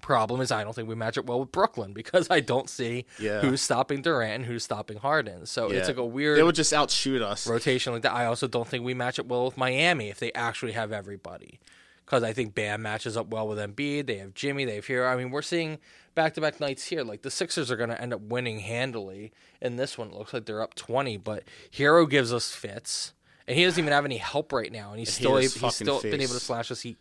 [0.00, 3.06] Problem is, I don't think we match up well with Brooklyn because I don't see
[3.18, 3.40] Yeah.
[3.40, 5.46] who's stopping Durant and who's stopping Harden.
[5.46, 7.46] So it's like a weird They would just outshoot us.
[7.46, 8.12] rotation like that.
[8.12, 11.60] I also don't think we match up well with Miami if they actually have everybody.
[12.04, 14.06] Because I think Bam matches up well with Embiid.
[14.08, 14.64] They have Jimmy.
[14.64, 15.08] They have Herro.
[15.12, 15.78] I mean, we're seeing
[16.16, 17.04] back-to-back nights here.
[17.04, 20.08] Like the Sixers are going to end up winning handily in this one.
[20.08, 23.12] It looks like they're up twenty, but Herro gives us fits,
[23.50, 24.90] and he doesn't even have any help right now.
[24.90, 26.80] And he's still able, he's still been able to slash us.
[26.82, 26.96] He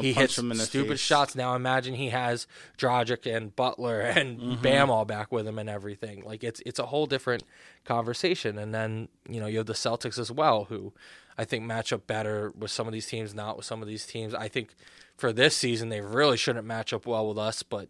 [0.00, 1.00] he hits him in the stupid face.
[1.00, 1.36] shots.
[1.36, 4.62] Now imagine he has Dragic and Butler and Mm-hmm.
[4.62, 6.24] Bam all back with him and everything.
[6.24, 7.44] Like it's it's a whole different
[7.84, 8.58] conversation.
[8.58, 10.92] And then you know you have the Celtics as well, who
[11.38, 14.04] I think match up better with some of these teams, not with some of these
[14.04, 14.34] teams.
[14.34, 14.74] I think
[15.16, 17.88] for this season they really shouldn't match up well with us, but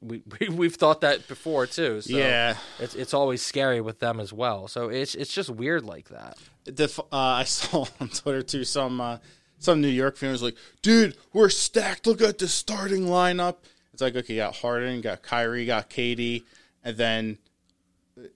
[0.00, 2.00] we, we we've thought that before too.
[2.00, 2.56] So Yeah.
[2.78, 4.68] it's it's always scary with them as well.
[4.68, 6.38] So it's it's just weird like that.
[6.64, 9.18] Def- uh, I saw on Twitter too some uh,
[9.58, 12.06] some New York fans like, "Dude, we're stacked.
[12.06, 13.56] Look at the starting lineup."
[13.92, 16.42] It's like, okay, you got Harden, you got Kyrie, got KD,
[16.84, 17.38] and then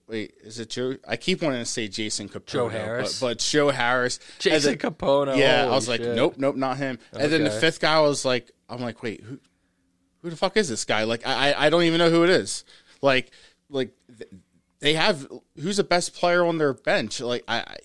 [0.07, 0.95] wait, is it Joe?
[1.07, 3.19] I keep wanting to say Jason Kapono, Joe Harris?
[3.19, 4.19] but, but Joe Harris.
[4.39, 5.37] Jason then- Kapono.
[5.37, 6.97] Yeah, I was like, nope, nope, not him.
[7.13, 9.39] And then the fifth guy was like, I'm like, wait, who,
[10.21, 11.03] who the fuck is this guy?
[11.03, 12.63] Like, I, I- don't even know who it is.
[13.01, 13.31] Like,
[13.69, 13.91] like
[14.79, 15.27] they have
[15.59, 17.19] who's the best player on their bench?
[17.19, 17.77] Like, I, I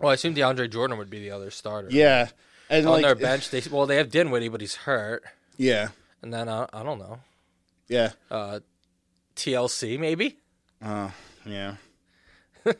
[0.00, 1.88] Well, I assume DeAndre Jordan would be the other starter.
[1.90, 2.28] yeah,
[2.70, 5.24] and On like, their bench, they well they have Dinwiddie, but he's hurt.
[5.56, 5.88] yeah,
[6.22, 7.20] And then uh, I don't know,
[7.88, 8.60] yeah, uh,
[9.36, 10.36] TLC maybe.
[10.82, 11.10] uh,
[11.44, 11.74] yeah.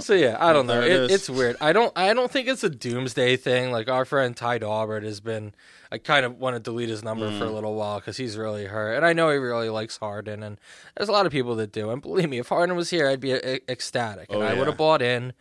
[0.00, 0.80] So yeah, I don't know.
[0.80, 1.30] Oh, it It, is.
[1.30, 1.56] weird.
[1.60, 1.92] I don't.
[1.96, 3.70] I don't think it's a doomsday thing.
[3.70, 5.54] Like our friend Ty Daubert has been.
[5.92, 7.38] I kind of want to delete his number Mm.
[7.38, 10.42] for a little while because he's really hurt, and I know he really likes Harden,
[10.42, 10.58] and
[10.96, 11.90] there's a lot of people that do.
[11.90, 13.32] And believe me, if Harden was here, I'd be
[13.68, 15.32] ecstatic, and Oh, I would have bought in,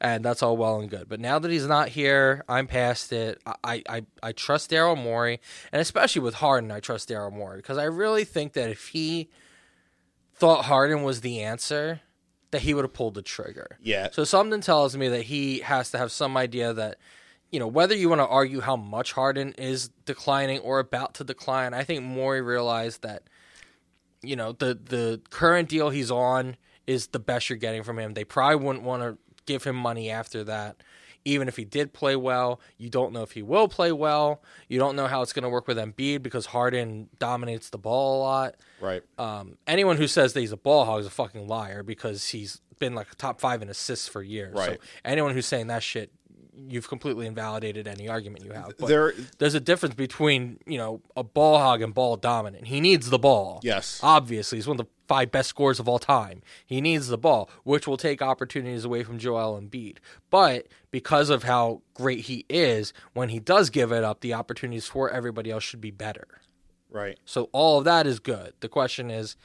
[0.00, 1.08] and that's all well and good.
[1.08, 3.40] But now that he's not here, I'm past it.
[3.62, 7.78] I I, I trust Daryl Morey, and especially with Harden, I trust Daryl Morey because
[7.78, 9.28] I really think that if he
[10.34, 12.00] thought Harden was the answer,
[12.52, 13.78] that he would have pulled the trigger.
[13.82, 14.08] Yeah.
[14.12, 16.98] So something tells me that he has to have some idea that,
[17.50, 21.24] you know, whether you want to argue how much Harden is declining or about to
[21.24, 23.24] decline, I think Morey realized that,
[24.22, 28.14] you know, the the current deal he's on is the best you're getting from him.
[28.14, 30.76] They probably wouldn't want to give him money after that.
[31.24, 34.42] Even if he did play well, you don't know if he will play well.
[34.68, 38.18] You don't know how it's going to work with Embiid because Harden dominates the ball
[38.18, 39.02] a lot Right.
[39.18, 42.60] um, anyone who says that he's a ball hog is a fucking liar because he's
[42.80, 44.54] been like a top five in assists for years.
[44.54, 44.80] Right.
[44.80, 46.10] So anyone who's saying that shit,
[46.68, 48.74] you've completely invalidated any argument you have.
[48.78, 52.66] But There- there's a difference between you know a ball hog and ball dominant.
[52.66, 53.60] He needs the ball.
[53.62, 54.00] Yes.
[54.02, 56.40] Obviously, he's one of the five best scores of all time.
[56.64, 59.98] He needs the ball, which will take opportunities away from Joel Embiid.
[60.30, 64.86] But because of how great he is, when he does give it up, the opportunities
[64.86, 66.26] for everybody else should be better.
[66.90, 67.18] Right.
[67.26, 68.54] So all of that is good.
[68.60, 69.36] The question is,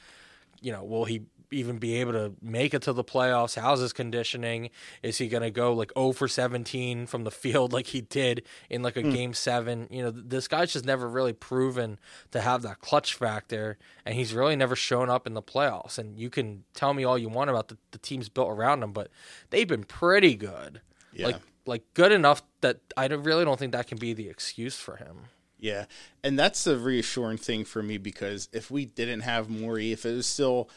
[0.62, 3.58] you know, will he even be able to make it to the playoffs?
[3.58, 4.70] How's his conditioning?
[5.02, 8.42] Is he going to go like 0 for 17 from the field like he did
[8.68, 9.10] in like a hmm.
[9.10, 9.88] game 7?
[9.90, 11.98] You know, this guy's just never really proven
[12.30, 15.98] to have that clutch factor and he's really never shown up in the playoffs.
[15.98, 18.92] And you can tell me all you want about the, the teams built around him,
[18.92, 19.10] but
[19.50, 20.80] they've been pretty good.
[21.12, 21.26] Yeah.
[21.26, 21.36] Like
[21.68, 25.26] like good enough that I really don't think that can be the excuse for him.
[25.60, 25.86] Yeah,
[26.22, 30.14] and that's a reassuring thing for me because if we didn't have Morey, if it
[30.14, 30.70] was still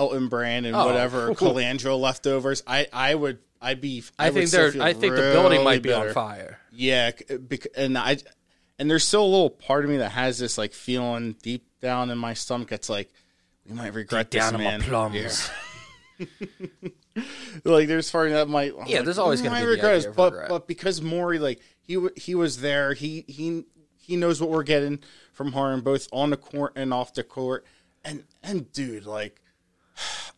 [0.00, 0.86] Elton Brand and Oh.
[0.86, 4.02] whatever Colangelo leftovers, I I would I'd be.
[4.18, 6.58] I, would think they're I think the building really might be on fire.
[6.72, 7.10] Yeah,
[7.76, 8.16] and I
[8.78, 12.08] and there's still a little part of me that has this like feeling deep down
[12.10, 12.68] in my stomach.
[12.68, 13.10] That's like
[13.68, 14.80] we might regret this, down in my man.
[14.80, 15.50] plums.
[16.18, 16.26] Yeah.
[17.64, 18.72] like there's part of that might.
[18.78, 20.48] I'm Yeah, like, there's always "Mm, gonna I be idea but regret.
[20.48, 23.64] but because Morey like he he was there, he he
[23.98, 25.00] he knows what we're getting
[25.32, 27.64] from Harden both on the court and off the court,
[28.04, 29.40] and and dude like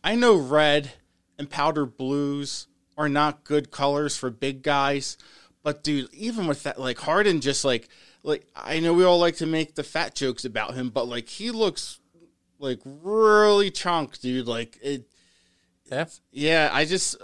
[0.03, 0.91] I know red
[1.37, 5.17] and powder blues are not good colors for big guys,
[5.63, 7.87] but dude, even with that, like Harden, just like
[8.23, 11.29] like I know we all like to make the fat jokes about him, but like
[11.29, 11.99] he looks
[12.59, 14.47] like really chunk, dude.
[14.47, 15.05] Like it,
[15.89, 16.05] Yeah.
[16.31, 16.69] yeah.
[16.71, 17.17] I just,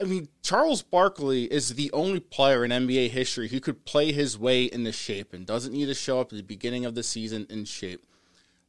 [0.00, 4.38] I mean, Charles Barkley is the only player in NBA history who could play his
[4.38, 7.46] way into shape and doesn't need to show up at the beginning of the season
[7.50, 8.04] in shape.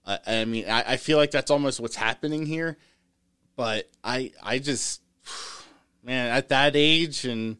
[0.05, 2.77] Uh, I mean, I, I feel like that's almost what's happening here
[3.55, 5.01] but I I just
[6.03, 7.57] man at that age and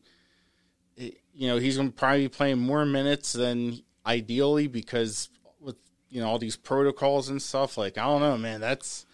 [0.96, 5.78] you know he's going to probably be playing more minutes than ideally because with
[6.10, 7.78] you know all these protocols and stuff.
[7.78, 8.62] Like I don't know, man.
[8.62, 9.06] That's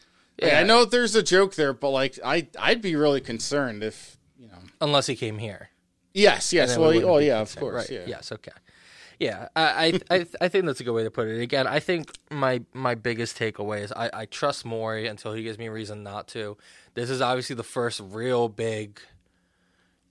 [0.41, 0.59] yeah.
[0.59, 4.47] I know there's a joke there, but like I I'd be really concerned if you
[4.47, 5.69] know unless he came here.
[6.13, 6.77] Yes, yes.
[6.77, 7.75] Well, we oh yeah, of course.
[7.75, 7.89] Right.
[7.89, 8.05] Yeah.
[8.07, 8.51] Yes, okay.
[9.19, 11.41] Yeah, I, I I think that's a good way to put it.
[11.41, 15.58] Again, I think my my biggest takeaway is I, I trust Morey until he gives
[15.58, 16.56] me a reason not to.
[16.93, 18.99] This is obviously the first real big,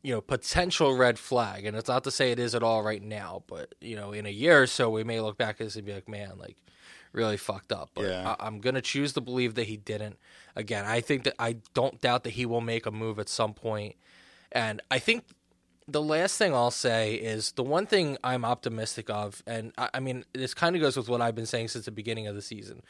[0.03, 3.03] you know, potential red flag, and it's not to say it is at all right
[3.03, 5.77] now, but you know, in a year or so, we may look back at this
[5.77, 6.57] and be like, man, like
[7.13, 7.91] really fucked up.
[7.95, 8.35] But yeah.
[8.41, 10.19] I, I'm gonna choose to believe that he didn't.
[10.57, 13.55] Again, I think that I don't doubt that he will make a move at some
[13.55, 13.95] point,
[14.51, 15.27] and I think
[15.89, 20.01] the last thing I'll say is the one thing I'm optimistic of, and I, I
[20.01, 22.43] mean, this kind of goes with what I've been saying since the beginning of the
[22.43, 22.83] season,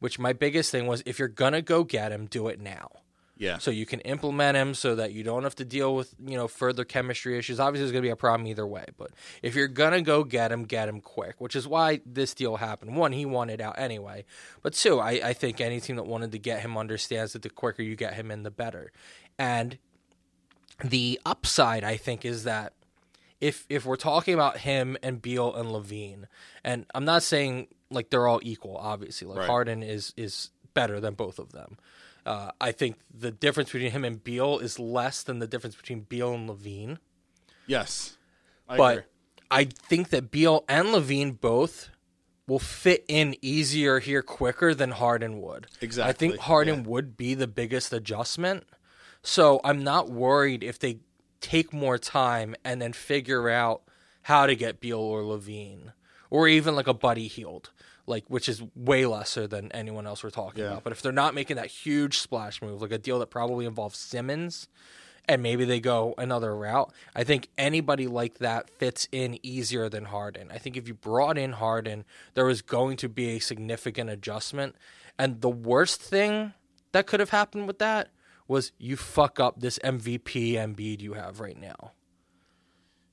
[0.00, 2.90] which my biggest thing was if you're going to go get him, do it now.
[3.38, 3.58] Yeah.
[3.58, 6.46] So you can implement him so that you don't have to deal with, you know,
[6.46, 7.58] further chemistry issues.
[7.58, 8.84] Obviously, there's going to be a problem either way.
[8.96, 9.10] But
[9.42, 12.56] if you're going to go get him, get him quick, which is why this deal
[12.56, 12.94] happened.
[12.94, 14.26] One, he wanted out anyway.
[14.62, 17.50] But two, I, I think any team that wanted to get him understands that the
[17.50, 18.92] quicker you get him in, the better.
[19.38, 19.78] And
[20.84, 22.72] the upside, I think, is that
[23.40, 26.24] if if we're talking about him and Beal and LaVine,
[26.64, 29.26] and I'm not saying like they're all equal, obviously.
[29.26, 29.48] Like right.
[29.48, 31.76] Harden is is better than both of them.
[32.24, 36.00] Uh, I think the difference between him and Beal is less than the difference between
[36.02, 36.98] Beal and LaVine.
[37.66, 38.16] Yes,
[38.68, 39.06] I but agree.
[39.50, 41.90] I think that Beal and LaVine both
[42.46, 45.66] will fit in easier here quicker than Harden would.
[45.80, 46.08] Exactly.
[46.08, 46.88] I think Harden yeah.
[46.88, 48.64] would be the biggest adjustment.
[49.22, 50.98] So I'm not worried if they
[51.40, 53.82] take more time and then figure out
[54.22, 55.92] how to get Beal or LaVine
[56.30, 57.70] or even like a Buddy Hield,
[58.06, 60.70] like which is way lesser than anyone else we're talking yeah.
[60.70, 60.84] about.
[60.84, 63.98] But if they're not making that huge splash move, like a deal that probably involves
[63.98, 64.68] Simmons,
[65.28, 70.06] and maybe they go another route, I think anybody like that fits in easier than
[70.06, 70.48] Harden.
[70.50, 72.04] I think if you brought in Harden,
[72.34, 74.74] there was going to be a significant adjustment.
[75.18, 76.54] And the worst thing
[76.90, 78.08] that could have happened with that
[78.48, 81.92] was you fuck up this MVP Embiid you have right now.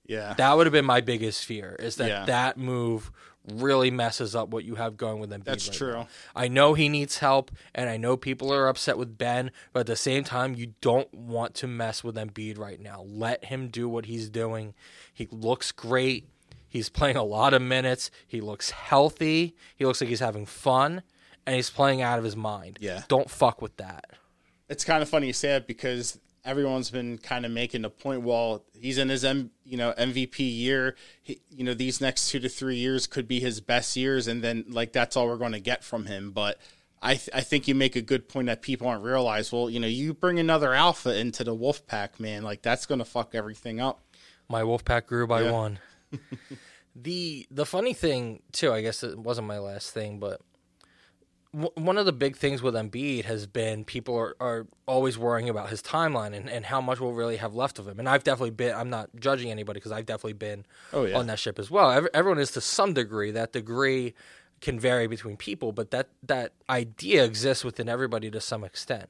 [0.09, 0.33] Yeah.
[0.33, 2.25] That would have been my biggest fear is that yeah.
[2.25, 3.11] that move
[3.47, 5.43] really messes up what you have going with Embiid.
[5.43, 5.93] That's right true.
[5.93, 6.07] Now.
[6.35, 9.85] I know he needs help and I know people are upset with Ben, but at
[9.85, 13.03] the same time you don't want to mess with Embiid right now.
[13.07, 14.73] Let him do what he's doing.
[15.13, 16.27] He looks great.
[16.67, 18.09] He's playing a lot of minutes.
[18.27, 19.55] He looks healthy.
[19.75, 21.03] He looks like he's having fun
[21.45, 22.79] and he's playing out of his mind.
[22.81, 23.03] Yeah.
[23.07, 24.05] Don't fuck with that
[24.69, 28.21] it's kind of funny you say it because everyone's been kind of making a point.
[28.21, 30.95] Well, he's in his M, you know MVP year.
[31.21, 34.43] He, you know these next two to three years could be his best years, and
[34.43, 36.31] then like that's all we're going to get from him.
[36.31, 36.59] But
[37.01, 39.51] I th- I think you make a good point that people aren't realize.
[39.51, 42.43] Well, you know, you bring another alpha into the wolf pack, man.
[42.43, 44.01] Like that's going to fuck everything up.
[44.47, 45.51] My wolf pack grew by yeah.
[45.51, 45.79] one.
[46.95, 50.41] the the funny thing too, I guess it wasn't my last thing, but
[51.51, 55.69] one of the big things with Embiid has been people are, are always worrying about
[55.69, 57.97] his timeline and, and how much we'll really have left of him.
[57.97, 61.17] And I've definitely been, I'm not judging anybody because I've definitely been oh, yeah.
[61.17, 61.89] on that ship as well.
[61.89, 63.31] Every, everyone is to some degree.
[63.31, 64.13] That degree
[64.61, 69.09] can vary between people, but that, that idea exists within everybody to some extent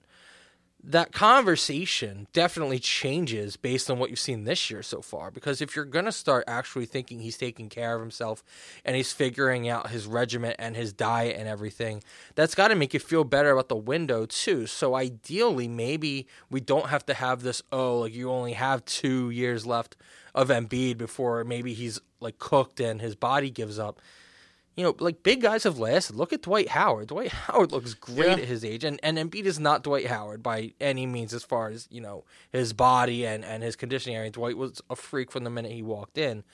[0.81, 5.29] that conversation definitely changes based on what you've seen this year so far.
[5.29, 8.43] Because if you're going to start actually thinking he's taking care of himself
[8.85, 12.01] and he's figuring out his regiment and his diet and everything,
[12.35, 14.67] that's got to make you feel better about the window too.
[14.67, 19.29] So ideally, maybe we don't have to have this, oh, like you only have two
[19.29, 19.97] years left
[20.33, 23.99] of Embiid before maybe he's like cooked and his body gives up
[24.79, 26.15] you know, like big guys have lasted.
[26.15, 27.09] Look at Dwight Howard.
[27.09, 28.43] Dwight Howard looks great yeah.
[28.43, 31.67] at his age, and and Embiid is not Dwight Howard by any means as far
[31.67, 34.15] as you know his body and and his conditioning.
[34.15, 34.31] area.
[34.31, 36.45] Dwight was a freak from the minute he walked in,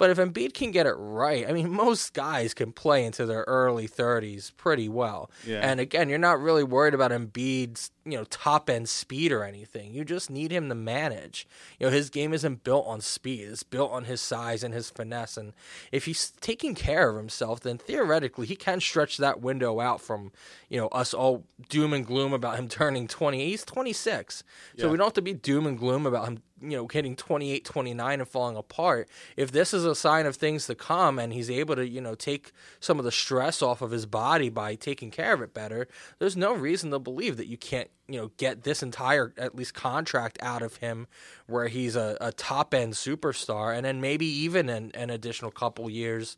[0.00, 3.44] but if Embiid can get it right, I mean, most guys can play into their
[3.46, 5.30] early 30s pretty well.
[5.46, 5.60] Yeah.
[5.60, 9.92] And again, you're not really worried about Embiid's, you know, top end speed or anything.
[9.92, 11.46] You just need him to manage.
[11.78, 13.48] You know, his game isn't built on speed.
[13.48, 15.36] It's built on his size and his finesse.
[15.36, 15.52] And
[15.92, 20.32] if he's taking care of himself, then theoretically he can stretch that window out from,
[20.68, 23.44] you know, us all doom and gloom about him turning 20.
[23.44, 24.42] He's 26.
[24.74, 24.82] Yeah.
[24.82, 27.64] So we don't have to be doom and gloom about him you know hitting 28
[27.64, 31.50] 29 and falling apart if this is a sign of things to come and he's
[31.50, 35.10] able to you know take some of the stress off of his body by taking
[35.10, 35.88] care of it better
[36.18, 39.74] there's no reason to believe that you can't you know get this entire at least
[39.74, 41.06] contract out of him
[41.46, 45.88] where he's a, a top end superstar and then maybe even an, an additional couple
[45.88, 46.36] years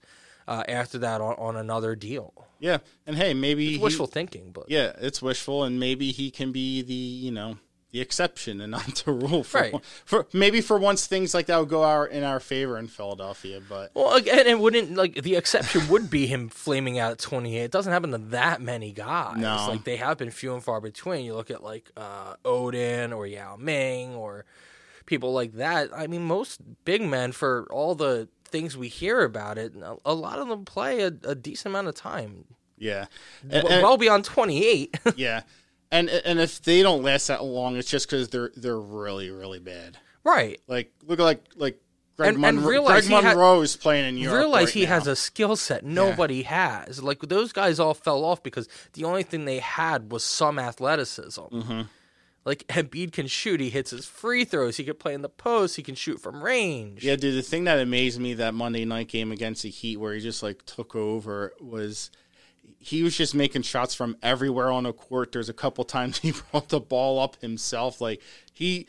[0.48, 2.32] uh, after that on, on, another deal.
[2.58, 2.78] Yeah.
[3.06, 6.52] And hey maybe it's wishful he, thinking but yeah it's wishful and maybe he can
[6.52, 7.58] be the you know
[7.92, 9.44] the exception and not the rule.
[9.44, 9.74] For, Right.
[10.04, 13.60] for maybe for once things like that would go our in our favor in Philadelphia,
[13.68, 17.62] but Well, again, it wouldn't like the exception would be him flaming out at 28.
[17.64, 19.36] It doesn't happen to that many guys.
[19.36, 19.66] No.
[19.68, 21.24] Like they have been few and far between.
[21.24, 24.44] You look at like uh, Oden or Yao Ming or
[25.06, 25.90] people like that.
[25.94, 30.14] I mean, most big men for all the things we hear about it, a- a
[30.14, 32.44] lot of them play a, a decent amount of time,
[32.78, 33.06] yeah,
[33.42, 34.96] And- and- well beyond 28.
[35.16, 35.42] yeah.
[35.92, 39.60] And and if they don't last that long, it's just because they're they're really really
[39.60, 39.98] bad.
[40.24, 40.60] right.
[40.66, 41.80] Like look like like
[42.16, 44.38] Greg, And- and Monroe, realize Greg he ha- Monroe is playing in Europe.
[44.38, 47.02] realize right he has a skill set nobody has.
[47.02, 51.40] Like those guys all fell off because the only thing they had was some athleticism.
[51.40, 51.80] Mm-hmm.
[52.44, 55.76] Like Embiid can shoot, he hits his free throws, he can play in the post,
[55.76, 57.04] he can shoot from range.
[57.04, 57.36] Yeah, dude.
[57.36, 60.42] The thing that amazed me that Monday night game against the Heat, where he just
[60.42, 62.10] like took over, was
[62.78, 65.32] he was just making shots from everywhere on the court.
[65.32, 68.00] There's a couple times he brought the ball up himself.
[68.00, 68.20] Like
[68.52, 68.86] he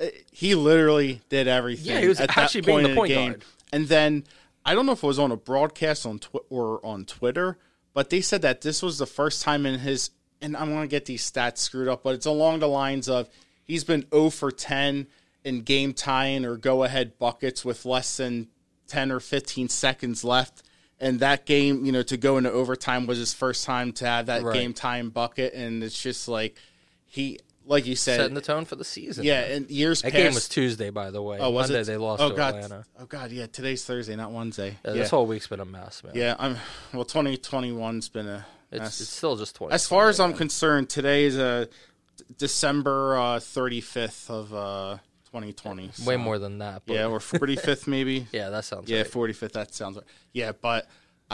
[0.00, 1.86] eh, he literally did everything.
[1.86, 3.30] Yeah, he was at that actually being point the in the point game.
[3.32, 3.44] guard.
[3.72, 4.24] And then
[4.64, 7.58] I don't know if it was on a broadcast on tw- or on Twitter,
[7.94, 10.10] but they said that this was the first time in his
[10.40, 13.28] and I'm going to get these stats screwed up, but it's along the lines of
[13.64, 15.06] he's been 0 for 10
[15.44, 18.48] in game tying or go ahead buckets with less than
[18.88, 20.62] 10 or 15 seconds left.
[21.00, 24.26] And that game, you know, to go into overtime was his first time to have
[24.26, 24.54] that Right.
[24.54, 25.52] game time bucket.
[25.52, 26.56] And it's just like
[27.04, 29.24] he, like you said, Setting the tone for the season.
[29.24, 30.22] yeah, and years That past.
[30.22, 31.38] game was Tuesday, by the way.
[31.38, 31.84] oh, was Monday it?
[31.84, 32.54] they lost oh, to God.
[32.54, 32.84] Atlanta.
[32.98, 33.46] Oh, God, yeah.
[33.46, 34.78] Today's Thursday, not Wednesday.
[34.84, 36.12] Yeah, Yeah, This whole week's been a mess, man.
[36.14, 36.56] yeah I'm,
[36.94, 38.46] well, 2021's been a.
[38.72, 39.00] It's, mess.
[39.00, 39.74] it's still just 20.
[39.74, 41.66] As far as I'm concerned, today is uh,
[42.38, 44.98] December uh, 35th of uh,
[45.36, 45.90] 2020.
[45.92, 46.82] so- Way more than that.
[46.86, 48.26] Yeah, or 45th maybe.
[48.32, 49.10] yeah, that sounds yeah, right.
[49.10, 49.52] 45th.
[49.52, 50.06] That sounds right.
[50.32, 50.88] Yeah, but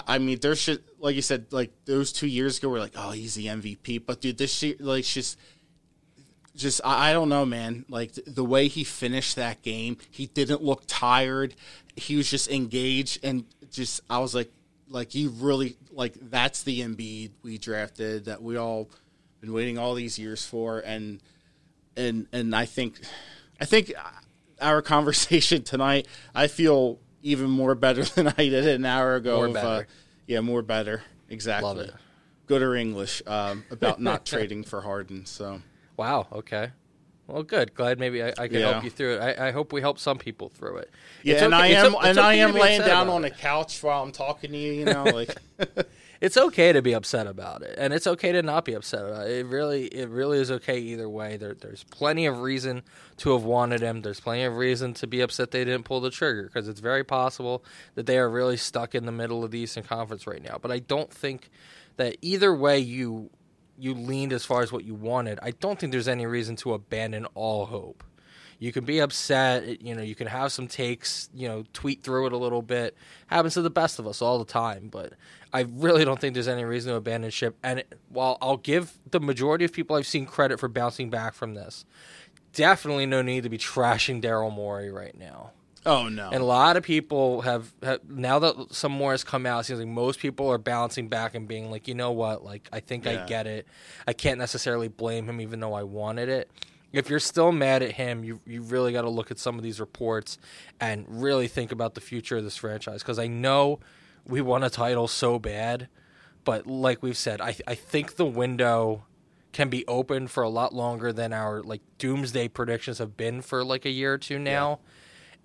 [0.06, 3.10] I mean, there's shit like you said, like those two years ago, we're like, oh,
[3.12, 4.04] he's the MVP.
[4.06, 5.38] But dude, this year, like, just,
[6.56, 7.84] just I, I don't know, man.
[7.88, 11.54] Like th- the way he finished that game, he didn't look tired.
[11.96, 14.50] He was just engaged, and just I was like,
[14.88, 18.88] like you really like that's the Embiid we drafted that we all
[19.42, 21.20] been waiting all these years for, and
[21.98, 23.00] and and I think,
[23.62, 23.92] I think
[24.60, 29.36] our conversation tonight, I feel even more better than I did an hour ago.
[29.36, 29.82] More of, Uh,
[30.26, 31.02] yeah, more better.
[31.30, 31.68] Exactly.
[31.68, 31.94] Love it.
[32.46, 35.24] Good or English um, about not trading for Harden.
[35.26, 35.62] So
[35.96, 36.26] Wow.
[36.32, 36.70] Okay.
[37.28, 37.74] Well, good.
[37.74, 38.72] Glad maybe I, I can Yeah.
[38.72, 39.20] help you through it.
[39.38, 40.90] I, I hope we help some people through it.
[41.22, 42.80] yeah, It's and okay- I it's am o- it's and I okay to am laying
[42.80, 43.30] down on it.
[43.30, 44.72] the couch while I'm talking to you.
[44.72, 45.34] You know, like
[46.22, 49.26] It's okay to be upset about it, and it's okay to not be upset about
[49.26, 49.38] it.
[49.38, 51.36] It really, it really is okay either way.
[51.36, 52.84] There, there's plenty of reason
[53.16, 54.02] to have wanted him.
[54.02, 57.02] There's plenty of reason to be upset they didn't pull the trigger because it's very
[57.02, 57.64] possible
[57.96, 60.58] that they are really stuck in the middle of the Eastern Conference right now.
[60.62, 61.50] But I don't think
[61.96, 63.30] that either way you
[63.76, 65.40] you leaned as far as what you wanted.
[65.42, 68.04] I don't think there's any reason to abandon all hope.
[68.62, 72.26] You can be upset, you know, you can have some takes, you know, tweet through
[72.26, 72.96] it a little bit.
[73.26, 75.14] Happens to the best of us all the time, but
[75.52, 77.56] I really don't think there's any reason to abandon ship.
[77.64, 81.34] And it- while I'll give the majority of people I've seen credit for bouncing back
[81.34, 81.84] from this,
[82.52, 85.50] definitely no need to be trashing Daryl Morey right now.
[85.84, 89.44] oh no, And a lot of people have, have now that some more has come
[89.44, 92.44] out, it seems like most people are bouncing back and being like, you know what,
[92.44, 93.24] like I think Yeah.
[93.24, 93.66] I get it.
[94.06, 96.48] I can't necessarily blame him, even though I wanted it.
[96.92, 99.62] If you're still mad at him, you you really got to look at some of
[99.62, 100.38] these reports
[100.80, 103.02] and really think about the future of this franchise.
[103.02, 103.80] Because I know
[104.26, 105.88] we won a title so bad,
[106.44, 109.04] but like we've said, I I think the window
[109.52, 113.62] can be open for a lot longer than our like doomsday predictions have been for
[113.62, 114.78] like a year or two now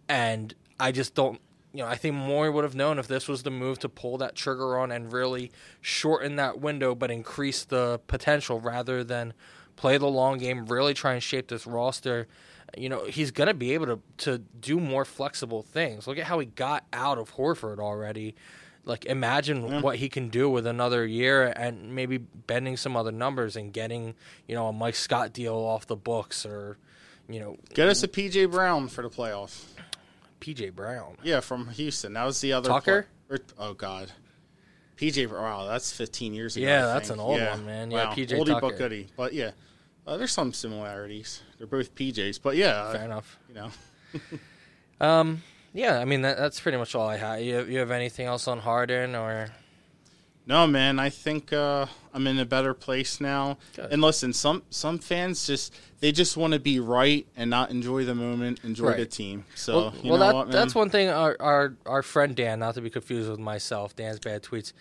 [0.10, 1.42] and I just don't.
[1.74, 4.18] You know, I think Morey would have known if this was the move to pull
[4.20, 9.34] that trigger on and really shorten that window, but increase the potential rather than
[9.78, 10.66] play the long game.
[10.66, 12.28] Really try and shape this roster.
[12.78, 16.06] You know, he's going to be able to to do more flexible things.
[16.06, 18.36] Look at how he got out of Horford already.
[18.84, 23.58] Like, imagine what he can do with another year and maybe bending some other numbers
[23.58, 24.16] and getting,
[24.48, 26.78] you know, a Mike Scott deal off the books or,
[27.28, 29.66] you know, get us a PJ Brown for the playoffs.
[30.40, 31.18] PJ Brown.
[31.22, 32.14] Yeah, from Houston.
[32.14, 33.08] That was the other Tucker?
[33.28, 34.12] play- or- er, oh God,
[34.96, 35.30] PJ.
[35.30, 36.66] Wow, that's 15 years ago.
[36.66, 37.92] Yeah, that's an old one, man.
[37.92, 38.14] Yeah, wow.
[38.14, 38.62] PJ Oldie Tucker.
[38.62, 39.08] but goodie.
[39.18, 39.52] But yeah,
[40.08, 41.42] uh, there's some similarities.
[41.58, 42.40] They're both PJs.
[42.42, 43.38] But yeah, Fair enough.
[43.50, 43.70] you know.
[45.00, 45.44] Um,
[45.74, 47.42] yeah, I mean that, that's pretty much all I have.
[47.42, 49.50] You, you have anything else on Harden or?
[50.48, 53.58] No, man, I think uh, I'm in a better place now.
[53.76, 53.92] Good.
[53.94, 58.06] And listen, some some fans just they just want to be right and not enjoy
[58.06, 59.46] the moment, enjoy the team.
[59.56, 61.10] So Well, you well know that, what, that's one thing.
[61.10, 64.74] Our, our our friend Dan, not to be confused with myself, Dan's bad tweets.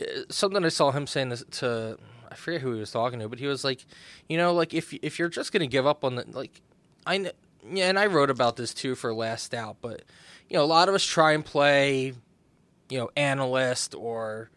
[0.00, 1.98] uh, Something I saw him saying to,
[2.34, 3.86] I forget who he was talking to, but he was like,
[4.28, 6.60] you know, like if if you're just gonna give up on the like,
[7.06, 7.30] I
[7.72, 10.02] yeah, and I wrote about this too for Last Out, but
[10.48, 12.12] you know, a lot of us try and play,
[12.90, 14.50] you know, analyst or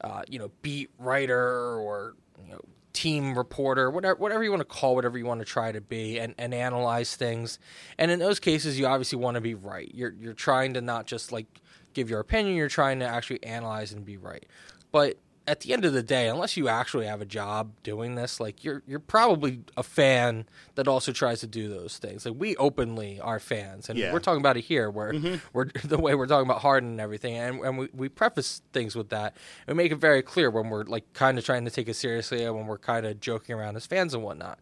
[0.00, 1.38] uh, you know, beat writer
[1.78, 2.60] or you know,
[2.94, 6.18] team reporter, whatever whatever you want to call whatever you want to try to be,
[6.18, 7.58] and, and analyze things.
[7.98, 9.90] And in those cases, you obviously want to be right.
[9.94, 11.60] You're you're trying to not just like
[11.92, 12.56] give your opinion.
[12.56, 14.46] You're trying to actually analyze and be right.
[14.92, 15.18] But
[15.48, 18.62] at the end of the day, unless you actually have a job doing this, like
[18.62, 22.26] you're you're probably a fan that also tries to do those things.
[22.26, 24.12] Like we openly are fans, and Yeah.
[24.12, 25.36] we're talking about it here, where mm-hmm.
[25.54, 28.94] we're the way we're talking about Harden and everything, and, and we, we preface things
[28.94, 29.36] with that.
[29.66, 32.44] We make it very clear when we're like kind of trying to take it seriously,
[32.44, 34.58] and when we're kind of joking around as fans and whatnot.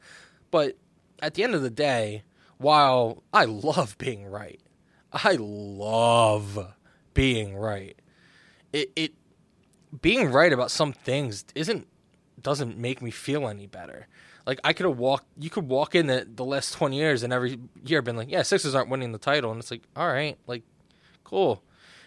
[0.53, 0.76] But
[1.20, 2.22] at the end of the day,
[2.59, 4.61] while I love being right,
[5.12, 6.72] I love
[7.12, 7.99] being right.
[8.72, 9.12] It it
[10.03, 11.86] being right about some things isn't
[12.40, 14.07] doesn't make me feel any better.
[14.47, 17.32] Like I could have walked, you could walk in the, the last twenty years and
[17.32, 20.38] every year been like, yeah, Sixers aren't winning the title, and it's like, all right,
[20.47, 20.62] like,
[21.24, 21.62] cool.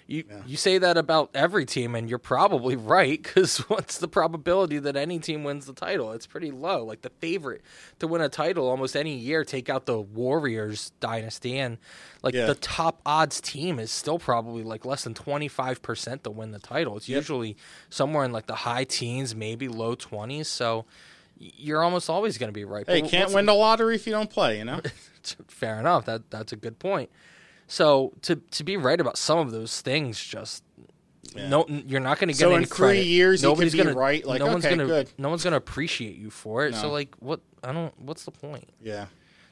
[0.09, 4.79] You you say that about every team, and you're probably right because what's the probability
[4.79, 6.13] that any team wins the title?
[6.13, 6.83] It's pretty low.
[6.83, 7.61] Like the favorite
[7.99, 11.77] to win a title almost any year, take out the Warriors dynasty, and
[12.23, 12.47] like Yeah.
[12.47, 16.51] the top odds team is still probably like less than twenty five percent to win
[16.51, 16.97] the title.
[16.97, 17.15] It's Yep.
[17.17, 17.57] usually
[17.91, 20.47] somewhere in like the high teens, maybe low twenties.
[20.47, 20.85] So
[21.37, 22.85] you're almost always going to be right.
[22.87, 24.57] Hey, But can't win the lottery if you don't play.
[24.57, 24.81] You know.
[25.47, 26.05] Fair enough.
[26.05, 27.11] That that's a good point.
[27.69, 30.63] So to to be right about some of those things, just
[31.35, 33.05] no, you're not going to get So any in three credit.
[33.05, 35.11] years, Nobody's gonna, right, like, no one's okay, gonna, good.
[35.19, 36.73] No one's going to appreciate you for it.
[36.73, 37.41] So like, what?
[37.63, 37.93] I don't.
[38.01, 38.67] What's the point?
[38.81, 39.05] yeah.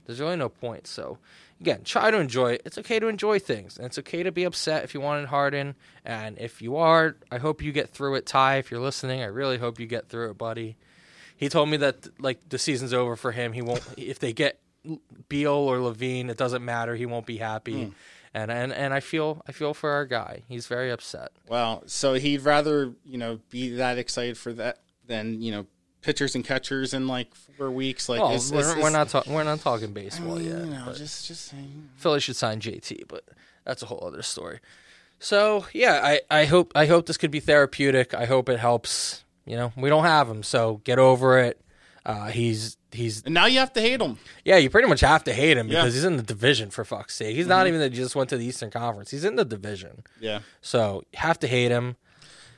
[0.05, 0.88] There's really no point.
[0.88, 1.18] So
[1.59, 2.61] again, try to enjoy it.
[2.63, 5.76] It's okay to enjoy things, and it's okay to be upset if you wanted Harden.
[6.05, 8.26] And if you are, I hope you get through it.
[8.26, 10.78] Ty, if you're listening, I really hope you get through it, buddy.
[11.36, 13.51] He told me that like the season's over for him.
[13.51, 14.59] He won't if they get
[15.30, 16.30] Beal or LaVine.
[16.30, 16.96] It doesn't matter.
[16.96, 17.94] He won't be happy.
[18.34, 20.44] And, and and I feel I feel for our guy.
[20.48, 21.30] He's very upset.
[21.48, 25.66] Well, so he'd rather you know be that excited for that than you know
[26.02, 28.08] pitchers and catchers in like four weeks.
[28.08, 30.60] Like Well, it's- we're, it's- we're not talking we're not talking I baseball mean, yet.
[30.60, 31.90] you know, just just saying.
[31.96, 33.24] Philly should sign JT, but
[33.66, 34.60] that's a whole other story.
[35.20, 38.14] So yeah, I, I hope I hope this could be therapeutic.
[38.14, 39.24] I hope it helps.
[39.46, 41.60] You know, we don't have him, so get over it.
[42.06, 44.18] Uh, he's he's And now you have to hate him.
[44.46, 45.82] yeah, you pretty much have to hate him Yeah.
[45.82, 47.36] because he's in the division for fuck's sake.
[47.36, 47.68] He's not mm-hmm.
[47.70, 49.12] even that he just went to the Eastern Conference.
[49.12, 50.40] He's in the division, Yeah.
[50.62, 51.96] so you have to hate him.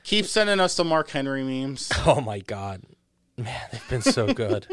[0.04, 1.90] Keep sending us the Mark Henry memes.
[2.06, 2.82] Oh my god,
[3.38, 4.66] man, they've been so good.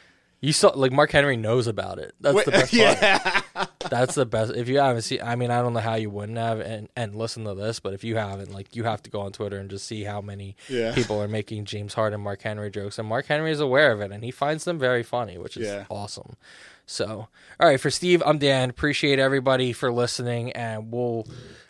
[0.40, 2.14] you saw like Mark Henry knows about it.
[2.20, 3.02] That's the best part.
[3.02, 3.66] yeah.
[3.88, 4.52] That's the best.
[4.54, 7.14] If you haven't seen, I mean, I don't know how you wouldn't have and, and
[7.14, 9.70] listen to this, but if you haven't, like, you have to go on Twitter and
[9.70, 10.94] just see how many Yeah.
[10.94, 14.12] people are making James Harden, Mark Henry jokes, and Mark Henry is aware of it,
[14.12, 15.86] and he finds them very funny, which is Yeah.
[15.88, 16.36] awesome.
[16.84, 17.28] So,
[17.58, 18.68] all right, for Steve, I'm Dan.
[18.68, 21.26] Appreciate everybody for listening, and we'll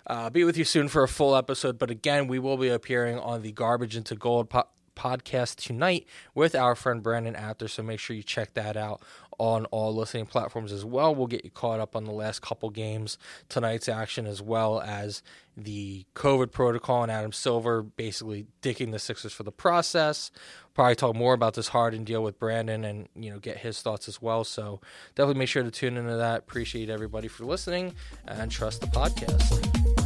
[0.06, 1.78] uh, be with you soon for a full episode.
[1.78, 4.64] But again, we will be appearing on the Garbage into Gold po-
[4.96, 7.68] podcast tonight with our friend Brandon After.
[7.68, 9.00] So make sure you check that out
[9.40, 11.14] on all listening platforms as well.
[11.14, 13.16] We'll get you caught up on the last couple games,
[13.48, 15.22] tonight's action, as well as
[15.56, 20.30] the COVID protocol and Adam Silver basically dicking the Sixers for the process.
[20.74, 24.08] Probably talk more about this Harden deal with Brandon and you know get his thoughts
[24.08, 24.44] as well.
[24.44, 24.82] So
[25.14, 26.40] definitely make sure to tune into that.
[26.40, 27.94] Appreciate everybody for listening
[28.28, 29.99] and trust the podcast.